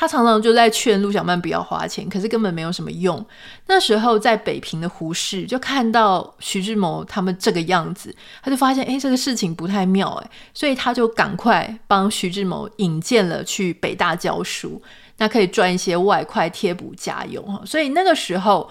[0.00, 3.26] 他常常就在劝陆小曼不要花钱，可是根本没有什么用。
[3.66, 14.80] 那时候在北平的胡适就看到徐志摩他们这个样子，他就发现哎，这个事情不太妙哎，所以他就赶快帮徐志摩引荐了去北大教书，
[15.16, 17.60] 那可以赚一些外快贴补家用哈。
[17.66, 18.70] 所以那个时候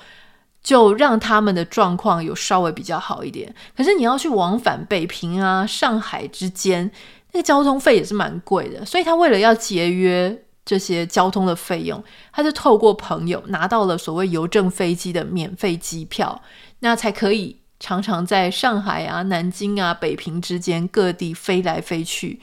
[0.63, 3.53] 就让他们的状况有稍微比较好一点。
[3.75, 6.89] 可是你要去往返北平啊、上海之间，
[7.33, 10.41] 那个交通费也是蛮贵的，所以他为了要节约。
[10.67, 12.03] 这些交通的费用，
[12.33, 16.41] 他就透过朋友拿到了所谓邮政飞机的免费机票，
[16.79, 22.41] 那才可以常常在上海啊、南京啊、北平之间各地飞来飞去，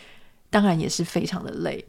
[0.49, 1.85] 当然也是非常的累。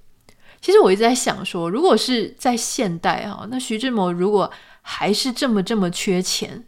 [0.59, 6.65] 其实我一直在想说，如果是在现代哈，那徐志摩如果还是这么这么缺钱。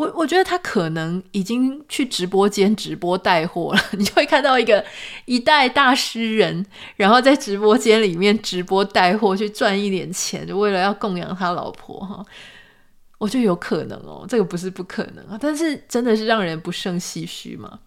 [0.00, 4.82] 我我觉得他可能已经去直播间直播带货了， 你就会看到一个
[5.26, 6.64] 一代大诗人，
[6.96, 12.24] 然后在直播间里面直播带货去赚一点钱，就为了要供养他老婆哈。
[13.18, 17.80] 我觉得有可能哦，这个不是不可能啊，但是真的是让人不胜唏嘘嘛。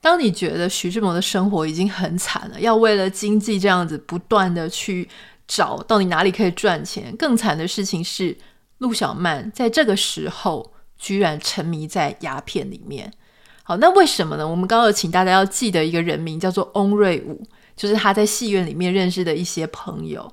[0.00, 5.06] 当你觉得徐志摩的生活已经很惨了，要为了经济这样子不断的去
[5.46, 8.34] 找到底哪里可以赚钱，更惨的事情是
[8.78, 10.71] 陆小曼在这个时候。
[11.02, 13.12] 居然沉迷在鸦片里面，
[13.64, 14.46] 好，那为什么呢？
[14.46, 17.42] 我们刚刚请大家要记得一个人名，叫做翁瑞武，
[17.76, 20.32] 就是他在戏院里面认识的一些朋友。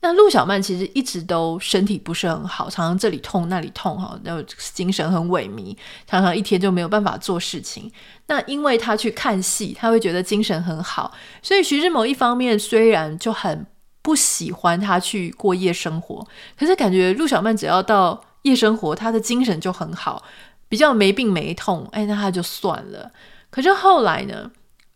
[0.00, 4.42] 那陆小曼其实一直都身体不是很好，常常这里痛那里痛，哈，然后
[4.72, 7.92] 精神很萎靡，常常一天就没有办法做事情。
[8.28, 13.66] 那因为他去看戏，他会觉得精神很好，所以徐志摩一方面虽然就很
[14.00, 16.26] 不喜欢他去过夜生活，
[16.58, 18.24] 可是感觉陆小曼只要到。
[18.48, 20.24] 夜生活，他的精神就很好，
[20.68, 23.10] 比较没病没痛，哎，那他就算了。
[23.50, 24.50] 可是后来呢，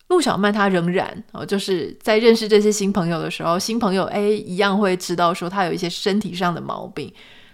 [0.09, 7.12] 陆小曼她仍然哦，就是在认识这些新朋友的时候，新朋友哎一样会知道说他有一些身体上的毛病，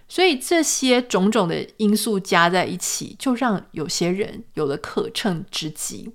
[0.09, 6.13] 所以这些种种的因素加在一起，就让有些人有了可乘之机。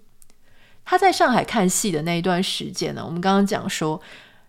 [0.83, 4.01] 他在上海看戏的那一段时间呢，我们刚刚讲说，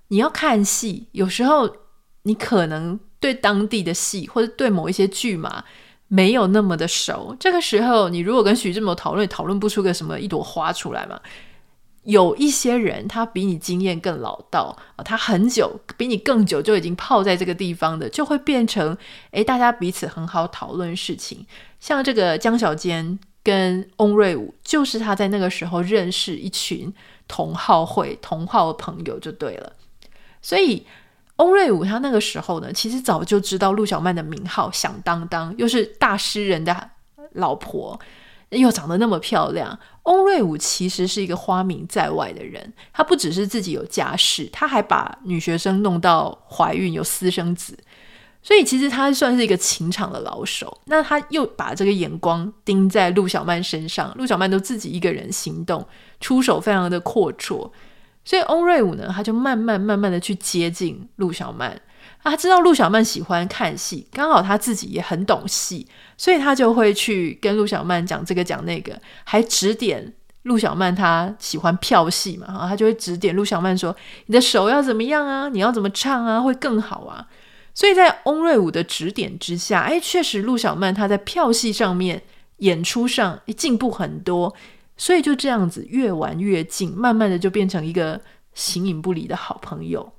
[0.09, 1.76] 你要看戏，有时候
[2.22, 2.99] 你可能。
[3.25, 5.64] 对当地的戏或者对某一些剧嘛
[6.09, 11.18] 没有那么的熟，这个时候你如果跟徐志摩讨论，讨论不出个什么一朵花出来嘛。
[12.03, 18.95] 有一些人他比你经验更老道啊，他很久比你更久就已经泡在这个地方的，就会变成
[19.31, 21.47] 诶，大家彼此很好讨论事情。
[21.81, 26.93] 像这个江小坚跟翁瑞武，就是他在那个时候认识一群
[27.27, 29.72] 同好会同好的朋友就对了，
[30.43, 30.85] 所以。
[31.37, 36.91] 翁瑞武他那个时候呢，其实早就知道陆小曼的名号响当当，又是大诗人的
[37.32, 37.99] 老婆，
[38.51, 39.76] 又长得那么漂亮。
[40.05, 47.76] 翁瑞武其实是一个花名在外的人，他不只是自己有家室，他还把女学生弄到怀孕有私生子，
[48.41, 50.82] 所以其实他算是一个情场的老手。
[50.85, 55.85] 那他又把这个眼光盯在陆小曼身上，陆小曼都自己一个人行动，
[56.20, 57.68] 出手非常的阔绰。
[58.25, 61.81] 所以翁瑞武呢，他就慢慢慢慢的去接近陆小曼。
[62.22, 70.11] 他知道陆小曼喜欢看戏，刚好他自己也很懂戏，所以他就会去跟陆小曼讲这个讲那个，还指点
[70.45, 73.95] 陆小曼他喜欢票戏嘛，他就会指点陆小曼说
[74.25, 75.51] ：“你的手要怎么样啊？
[75.51, 76.41] 你要怎么唱啊？
[76.41, 77.29] 会更好啊。”
[77.75, 82.22] 所以在翁瑞武的指点之下，哎，确实陆小曼她在票戏上面
[82.59, 84.55] 演出上进步很多。
[85.05, 88.18] 所以就这样子越玩越近，慢慢的就变成一个
[88.55, 90.14] 形影不离的好朋友。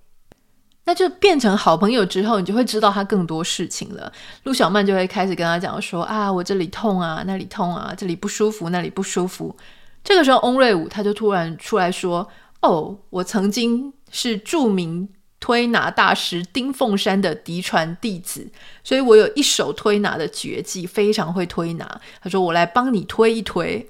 [0.83, 4.13] 那就变成好朋友之后，你就会知道他更多事情了。
[4.43, 9.57] 陆小曼就会开始跟他讲说：“啊，我这里痛啊，那里痛啊，这里不舒服，那里不舒服。”
[10.05, 12.29] 这个时候，翁瑞武他就突然出来说
[12.61, 15.09] ：“哦，我曾经是著名
[15.39, 18.47] 推拿大师丁凤山的嫡传弟子，
[18.83, 23.87] 所以我有一手推拿的绝技，非常会推拿。”他说：“我来帮你推一推。”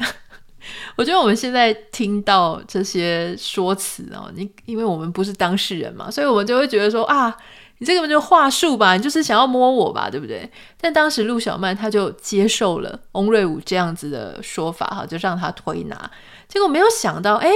[0.95, 7.35] 我觉得我们现在听到这些说辞哦，你因为我们不是当事人嘛，所以我们就会觉得说啊，
[7.77, 10.49] 你这个就话术吧，你就是想要摸我吧，对不对？
[10.79, 16.09] 但当时陆小曼她就接受了翁瑞武这样子的说法哈，就让他推拿，
[16.47, 17.49] 结果没有想到，哎，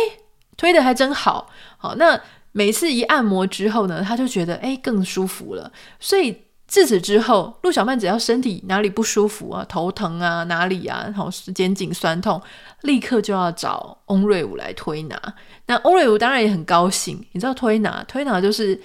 [0.57, 2.19] 推得还真好，好，那
[2.51, 6.48] 每次一按摩之后呢，他就觉得哎更舒服了，所以。
[6.69, 12.39] 自此之后，陆小曼只要身体哪里不舒服啊，头疼啊，哪里啊，然后肩颈酸痛，
[12.83, 15.19] 立刻就要找翁瑞武来推拿。
[15.65, 18.79] 那翁瑞武当然也很高兴，你知道推拿，推拿就是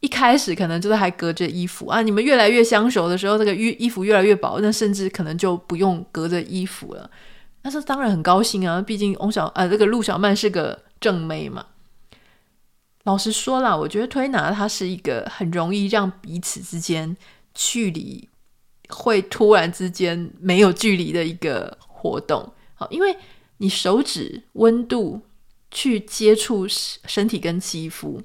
[0.00, 7.10] 一开始可能就是还隔着衣服啊，你们越来越相熟的时候，这个衣衣服越来越薄，那甚至可能就不用隔着衣服了。
[7.62, 11.64] 那是当然很高兴啊，毕竟翁小呃这个陆小曼是个正妹嘛。
[13.10, 17.16] 老实说啦，我觉得推拿它是一个很容易让彼此之间
[17.52, 18.28] 距离
[18.88, 22.52] 会突然之间没有距离的一个活动。
[22.74, 23.16] 好，因为
[23.56, 25.22] 你手指温度
[25.72, 28.22] 去接触身体跟肌肤。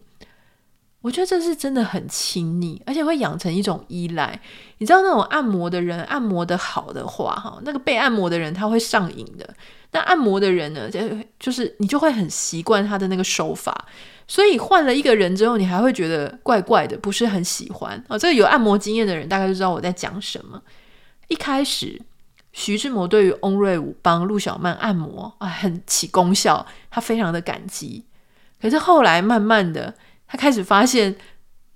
[1.06, 4.41] 我觉得这是真的很亲昵，而且会养成一种依赖。
[4.80, 9.47] 你知道那种按摩的人，按摩的好的话，哈，那个被按摩的人他会上瘾的。
[9.91, 10.99] 那按摩的人呢，就
[11.39, 13.86] 就是你就会很习惯他的那个手法。
[14.28, 18.16] 所以换了一个人之后，你还会觉得怪怪的，不是很喜欢啊。
[18.16, 20.60] 哦，这个有按摩经验的人大概就知道我在讲什么。
[21.28, 22.01] 一开始，
[22.51, 28.03] 徐志摩对于翁瑞武帮陆小曼按摩啊，很起功效，他非常的感激。
[28.60, 29.93] 可是后来慢慢的。
[30.28, 31.15] 他开始发现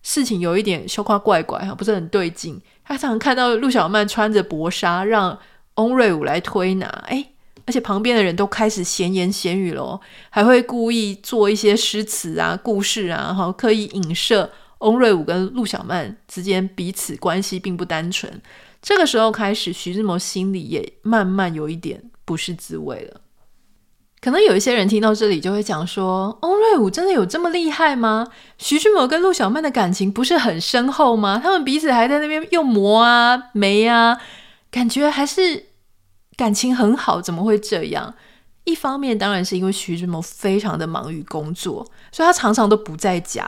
[0.01, 2.59] 事情有一点羞夸怪怪哈，不是很对劲。
[2.83, 5.37] 他常常看到陆小曼穿着薄纱，让
[5.75, 7.31] 翁瑞武来推拿，哎，
[7.65, 18.41] 而且旁边的人都开始闲言闲语咯，还会故意做一些诗词啊、故事啊，哈，刻意影射翁瑞武跟陆小曼之间彼此关系并不单纯。
[18.81, 23.21] 这个时候开始，徐志摩心里也慢慢有一点不是滋味了。
[24.21, 28.27] 可能有一些人听到这里就会讲说：“翁瑞武真的有这么厉害吗？
[28.57, 31.39] 徐志摩跟陆小曼的感情不是很深厚吗？
[31.41, 34.19] 他们彼此还在那边用磨啊、眉啊，
[34.69, 35.67] 感觉还是
[36.35, 38.13] 感情很好，怎么会这样？
[38.65, 43.43] 一方面当然是因为徐志摩非常的忙于工作，所以他常常都不在家。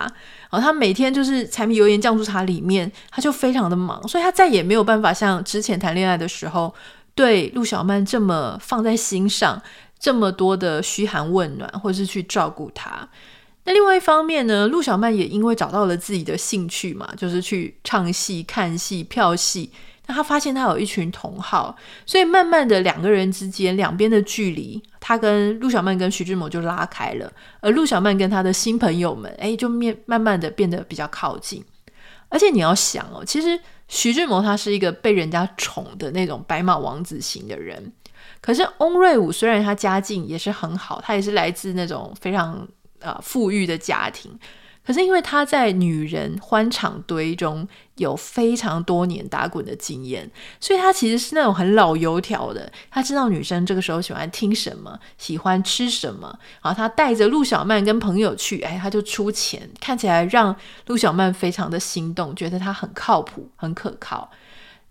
[0.50, 6.74] 然后他每天就是柴米油盐酱醋茶里面，他就非常的忙，所以他再也没有办法像之前谈恋爱的时候
[7.14, 9.62] 对陆小曼这么放在心上。”
[10.02, 13.08] 这么多的嘘寒问暖，或是去照顾他。
[13.64, 19.72] 那另外一方面呢，陆小曼也因为找到了自己的兴趣嘛，就是去唱戏、看戏、票戏。
[20.08, 21.76] 那他发现他有一群同好，
[22.08, 31.64] 所以慢慢的两个人之间两边的距离，他跟陆小曼跟徐志摩就拉开了，而陆小曼跟他的新朋友们，哎，就面慢慢的变得比较靠近。
[32.30, 37.94] 而且你要想哦，其实徐志摩他是一个被人家宠的那种白马王子型的人。
[38.42, 42.68] 可是翁瑞武虽然他家境也是很好，他也是来自那种非常
[43.00, 44.32] 呃富裕的家庭，
[44.86, 52.72] 可是因为他在女人欢场堆中有非常多年打滚的经验，所以他其实是那种很老油条的。
[52.90, 60.56] 他知道女生这个时候喜欢听什么，喜欢吃什么，然后他带着陆小曼跟朋友去，哎，他就出钱，看起来让
[60.88, 64.32] 陆小曼非常的心动，觉得他很靠谱，很可靠。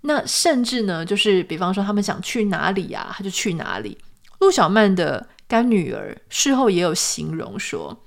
[0.03, 3.99] 那甚至呢，就是比方说他们想去哪里啊，他就去哪里。
[4.39, 8.03] 陆小曼的干女儿事后也有形容说，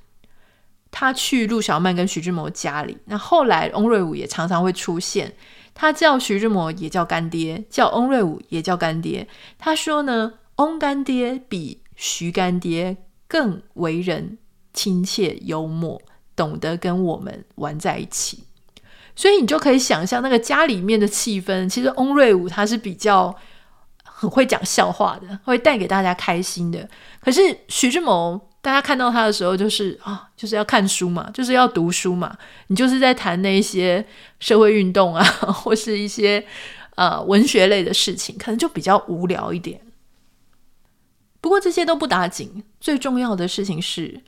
[0.90, 2.98] 他去陆小曼跟徐志摩家里。
[3.06, 5.36] 那后来翁瑞武也常常会出现，
[5.76, 9.28] 他叫徐志摩也叫干爹，叫翁瑞武也叫干爹。
[9.60, 14.40] 他说呢，翁干爹比徐干爹更为人
[14.74, 16.02] 亲切幽默，
[16.36, 18.46] 懂得跟我们玩在一起。
[19.16, 21.70] 所以你就可以想象那个家里面的气氛。
[21.70, 23.34] 其实翁瑞武他是比较
[24.04, 26.90] 很会讲笑话的，会带给大家开心的。
[27.22, 32.36] 可是徐志摩，大家看到他的时候，就是啊，就是要看书嘛，就是要读书嘛。
[32.68, 34.06] 你就是在谈那些
[34.40, 36.46] 社会运动啊， 或是一些
[36.96, 39.80] 呃文学类的事情，可能就比较无聊一点。
[41.40, 44.22] 不过这些都不打紧，最重要的事情是。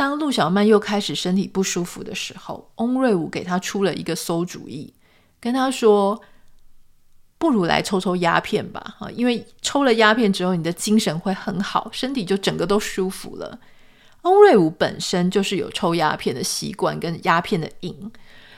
[0.00, 4.94] 当陆小曼又开始身体不舒服的时候，翁瑞武给他出了一个馊主意，
[5.38, 6.18] 跟他说
[7.36, 13.58] ：“不如来抽抽鸦片吧，哈，因为抽了鸦片之后，你的精神会很好，身体就整个都舒服了。”
[14.24, 18.10] 翁瑞武本身就是有抽鸦片的习惯跟鸦片的瘾，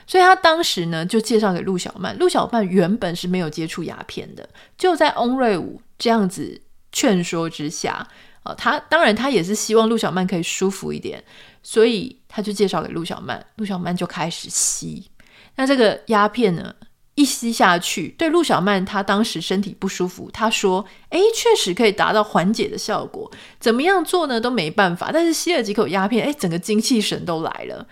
[0.07, 2.17] 所以他当时呢就介绍给陆小曼。
[2.17, 6.61] 陆小曼原本是没有接触鸦片的，就在翁瑞武这样子
[6.93, 8.07] 劝说之下。
[8.43, 11.23] 哦，他当然，他也是希望陆小曼可以舒服一点，
[11.61, 15.09] 所以他就介绍给陆小曼，陆小曼就开始吸。
[15.55, 16.73] 那这个鸦片呢，
[17.15, 23.31] 一吸下去，对陆小曼她当时身体不舒服，她说：“诶，确实可以达到缓解的效果。
[23.59, 24.41] 怎么样做呢？
[24.41, 25.11] 都没办法。
[25.13, 27.87] 但是吸了几口鸦片，诶，整个精气神都来了。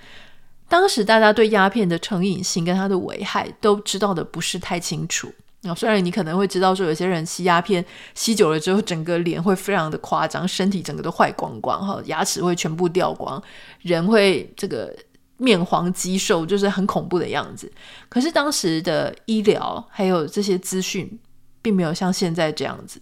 [0.68, 5.32] 当时大家对鸦片的成瘾性跟它的危害都知道的不是太清楚。”
[5.64, 7.86] 那虽然你可能会知道说，有些人吸鸦片
[8.16, 13.42] 吸久了之后，整个脸会非常的夸张，身体整个都坏光光哈，牙齿会全部掉光，
[13.82, 14.92] 人会这个
[15.38, 17.72] 面黄肌瘦，就是很恐怖的样子。
[18.10, 21.20] 可是当时的医疗还有这些资讯，
[21.62, 23.00] 并没有像现在这样子。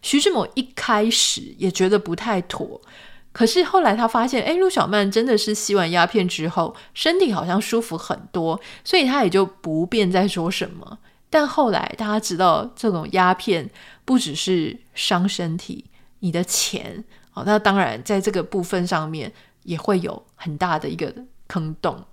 [0.00, 2.80] 徐志摩一开始也觉得不太妥，
[3.32, 10.98] 可是后来他发现，哎，陆小曼真的是吸完鸦片之后，身体好像舒服很多，所以他也就不便再说什么。
[11.32, 13.70] 但后来大家知道，这种鸦片
[14.04, 15.86] 不只是伤身体，
[16.18, 17.02] 你的钱，
[17.32, 21.10] 哦，那当然在这个部分上面也会有很大的一个
[21.48, 22.04] 坑洞。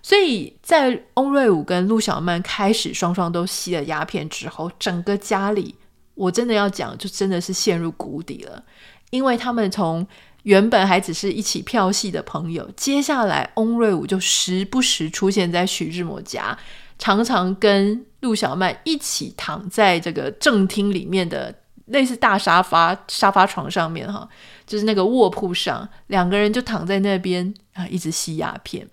[0.00, 5.74] 所以在翁瑞武跟陆小曼开始双双都吸了鸦片之后，整个家里
[6.14, 8.62] 我真的要讲，就真的是陷入谷底了。
[9.10, 10.06] 因为他们从
[10.44, 16.56] 原本还只是一起票戏的朋友，接下来翁瑞武就时不时出现在徐志摩家，
[16.98, 21.54] 常常跟陆小曼一起躺在这个正厅里面的
[21.86, 24.26] 类似大沙发沙发床上面，哈，
[24.66, 28.88] 就是那个卧铺上，两个人就躺在那边啊，一直吸鸦片。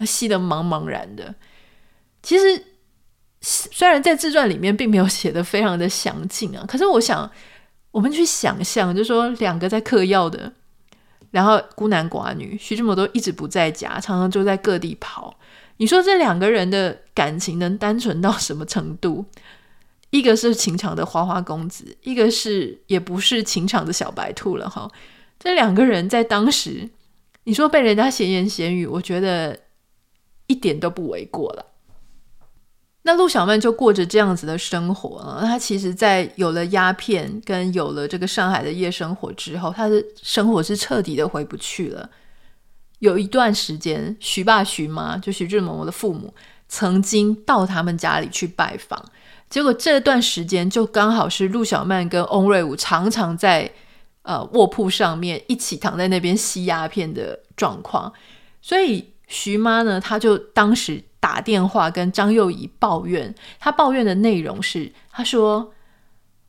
[0.00, 1.34] 吸得茫茫然的。
[2.22, 2.62] 其实，
[3.40, 7.30] 虽然在自传里面并没有写得非常的详尽啊，可是我想，
[7.92, 10.52] 我们去想象，就说两个在嗑药的，
[11.30, 15.34] 然后孤男寡女，徐志摩都一直不在家，常常就在各地跑。
[15.76, 19.24] 你说这两个人的感情能单纯到什么程度？
[20.10, 24.90] 一个是情场的花花公子，一个是也不是情场的小白兔了哈。
[25.38, 26.88] 这两个人在当时，
[27.44, 29.58] 你说被人家闲言闲语，我觉得。
[30.48, 31.66] 一点都不为过了。
[33.02, 35.40] 那陆小曼就过着这样子的生活啊。
[35.42, 42.08] 她其实，在有了鸦片跟有了这个上海的夜生活之后，她的生活是彻底的回不去了。
[42.98, 46.34] 有一段时间，徐爸徐妈就徐志摩的父母
[46.68, 49.04] 曾经到他们家里去拜访，
[49.48, 53.70] 结果这段时间就刚好是陆小曼跟翁瑞武常常在
[54.22, 58.12] 呃卧铺上面一起躺在那边吸鸦片的状况，
[58.60, 59.12] 所以。
[59.28, 65.74] 徐妈呢，她就当时打电话跟张幼仪抱怨，她抱怨的内容是：她说，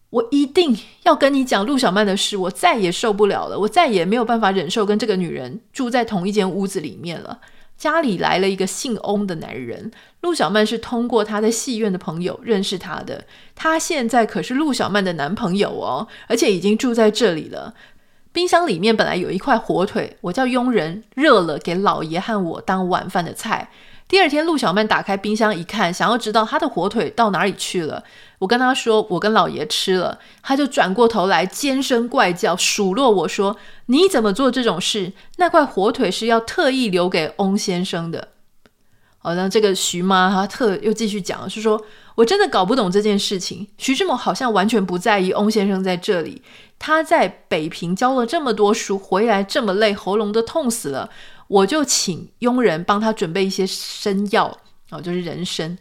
[0.09, 7.39] 我一定要跟你讲陆小曼的事，我再也受不了了，我再也没有办法忍受跟这个女人住在同一间屋子里面了。
[7.77, 9.91] 家里来了一个姓翁的男人，
[10.21, 17.75] 陆小曼是通过她在戏院的朋友认识他的，他现在可是陆小曼的男朋友哦，而且已经住在这里了。
[18.31, 23.69] 冰箱里面本来有一块火腿，我叫佣人热了给老爷和我当晚饭的菜。
[24.07, 28.03] 第二天，陆小曼打开冰箱一看，想要知道他的火腿到哪里去了。
[28.39, 35.11] 我跟他说，我跟老爷吃了，他就转过头来尖声怪叫，数落我说：“你怎么做这种事？
[35.35, 38.29] 那块火腿是要特意留给翁先生的。”
[39.19, 41.83] 好，那这个徐妈她特又继续讲，是说。
[42.17, 43.67] 我真的搞不懂这件事情。
[43.77, 46.41] 徐志摩好像完全不在意翁先生在这里。
[46.79, 51.11] 他在北平教了这么多书，回来这么累，喉咙都痛死了。
[51.47, 54.57] 我就请佣人帮他准备一些参药，
[54.89, 55.77] 哦，就是人参，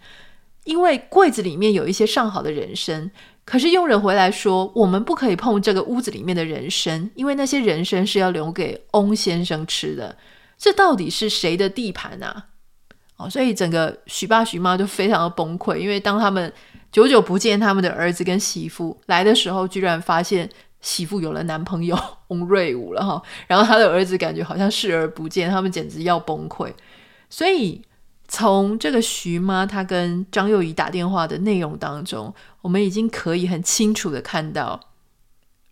[0.64, 3.10] 因为柜子里面有一些上好的人参。
[3.44, 10.16] 可是佣人回来说，我们不可以碰这个屋子里面的人参，因为那些人参是要留给翁先生吃的。
[10.58, 12.46] 这到底是谁的地盘啊？
[13.18, 16.52] 哦，所以整个徐爸徐妈就非常的崩溃，因为当他们
[16.90, 20.50] 久久不见他们的儿子跟媳妇来的时候，居然发现
[20.80, 21.98] 媳妇有了男朋友
[22.28, 26.72] 翁瑞武了哈，然后他的儿子感觉好像视而不见，他们简直要崩溃。
[27.28, 27.82] 所以
[28.28, 34.80] 从这个徐妈她跟张幼仪打电话的内容当中，我们已经可以很清楚的看到，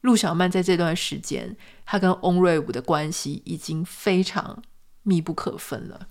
[0.00, 4.62] 陆小曼在这段时间，她跟翁瑞武的关系已经非常
[5.02, 6.08] 密不可分了。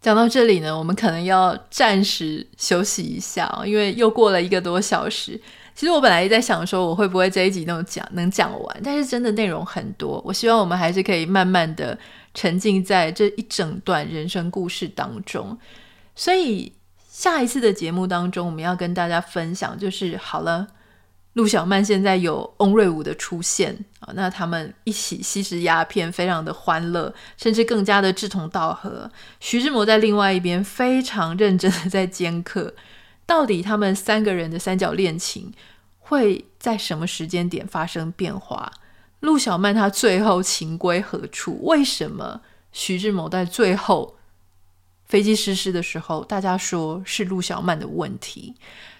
[0.00, 5.40] 讲到这里呢，我们可能要暂时休息一下，因为又过了一个多小时。
[5.74, 10.22] 其实我本来也在想说，我会不会这一集能讲能讲完，但是真的内容很多。
[10.24, 11.98] 我希望我们还是可以慢慢的
[12.34, 15.58] 沉浸在这一整段人生故事当中。
[16.14, 16.72] 所以
[17.08, 20.66] 下一次的节目当中，我们要跟大家分享，就是好了。
[21.34, 29.10] 陆小曼现在有翁瑞武的出现啊，那他们一起吸食鸦片，非常的欢乐，甚至更加的志同道合。
[29.40, 32.74] 徐志摩在另外一边非常认真的在兼课，
[33.26, 35.52] 到底他们三个人的三角恋情
[36.00, 38.70] 会在什么时间点发生变化？
[39.20, 41.60] 陆小曼她最后情归何处？
[41.62, 42.40] 为什么
[42.72, 44.16] 徐志摩在最后
[45.04, 48.54] 飞机失事的时候，大家说是陆小曼的问题？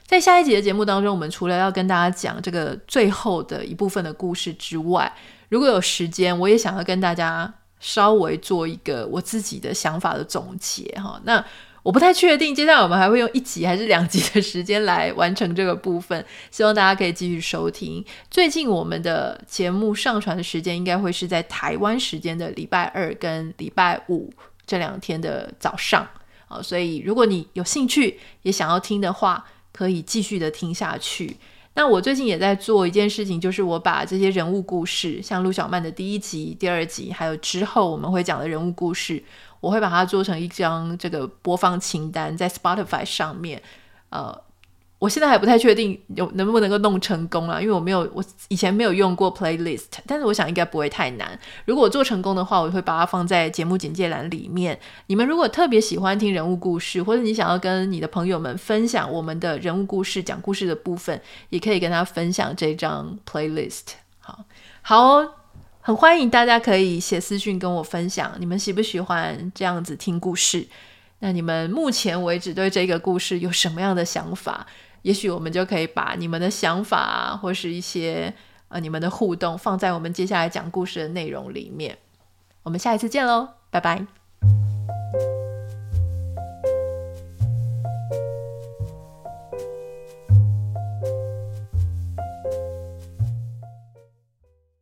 [0.07, 5.11] 在下一集的节目当中，我们除了要跟大家讲这个最后的一部分的故事之外，
[5.49, 11.21] 如果有时间，我也想要跟大家稍微做一个我自己的想法的总结哈。
[11.25, 11.45] 那
[11.83, 18.05] 我不太确定，接下来我们还会用一集还是两集的时间来完成这个部分， 希望大家可以继续收听。
[18.31, 24.33] 最近我们的节目上传的时间应该会是在台湾时间的礼拜二跟礼拜五
[24.65, 26.07] 这两天的早上
[26.47, 31.37] 啊，所以如果你有兴趣也想要听的话，可以继续的听下去。
[31.75, 39.23] 那我最近也在做一件事情，就是我把这些人物故事，像陆小曼的第一集、第二集，还有之后我们会讲的人物故事，
[39.63, 43.63] 我会把它做成一张这个播放清单，在 Spotify 上面。
[44.11, 44.39] 呃，
[44.99, 51.39] 我现在还不太确定有能不能够弄成功啊，因为我没有，我以前没有用过 playlist，但是我想应该不会太难。
[51.65, 54.79] 如果我做成功的话，我会把它放在节目简介栏里面。
[55.07, 63.93] 你们如果特别喜欢听人物故事，或者你想要跟你的朋友们分享我们的人物故事、讲故事的部分，也可以跟他分享这张 playlist。
[64.21, 64.45] 好，
[64.83, 65.31] 好哦，
[65.85, 70.65] 很欢迎大家可以写私讯跟我分享，你们喜不喜欢这样子听故事？
[71.19, 74.65] 那你们目前为止对这个故事有什么样的想法？
[75.03, 78.33] 也许我们就可以把你们的想法，或是一些
[78.69, 81.99] 呃你们的互动放在我们接下来讲故事的内容里面。
[82.63, 84.07] 我们下一次见喽，拜拜。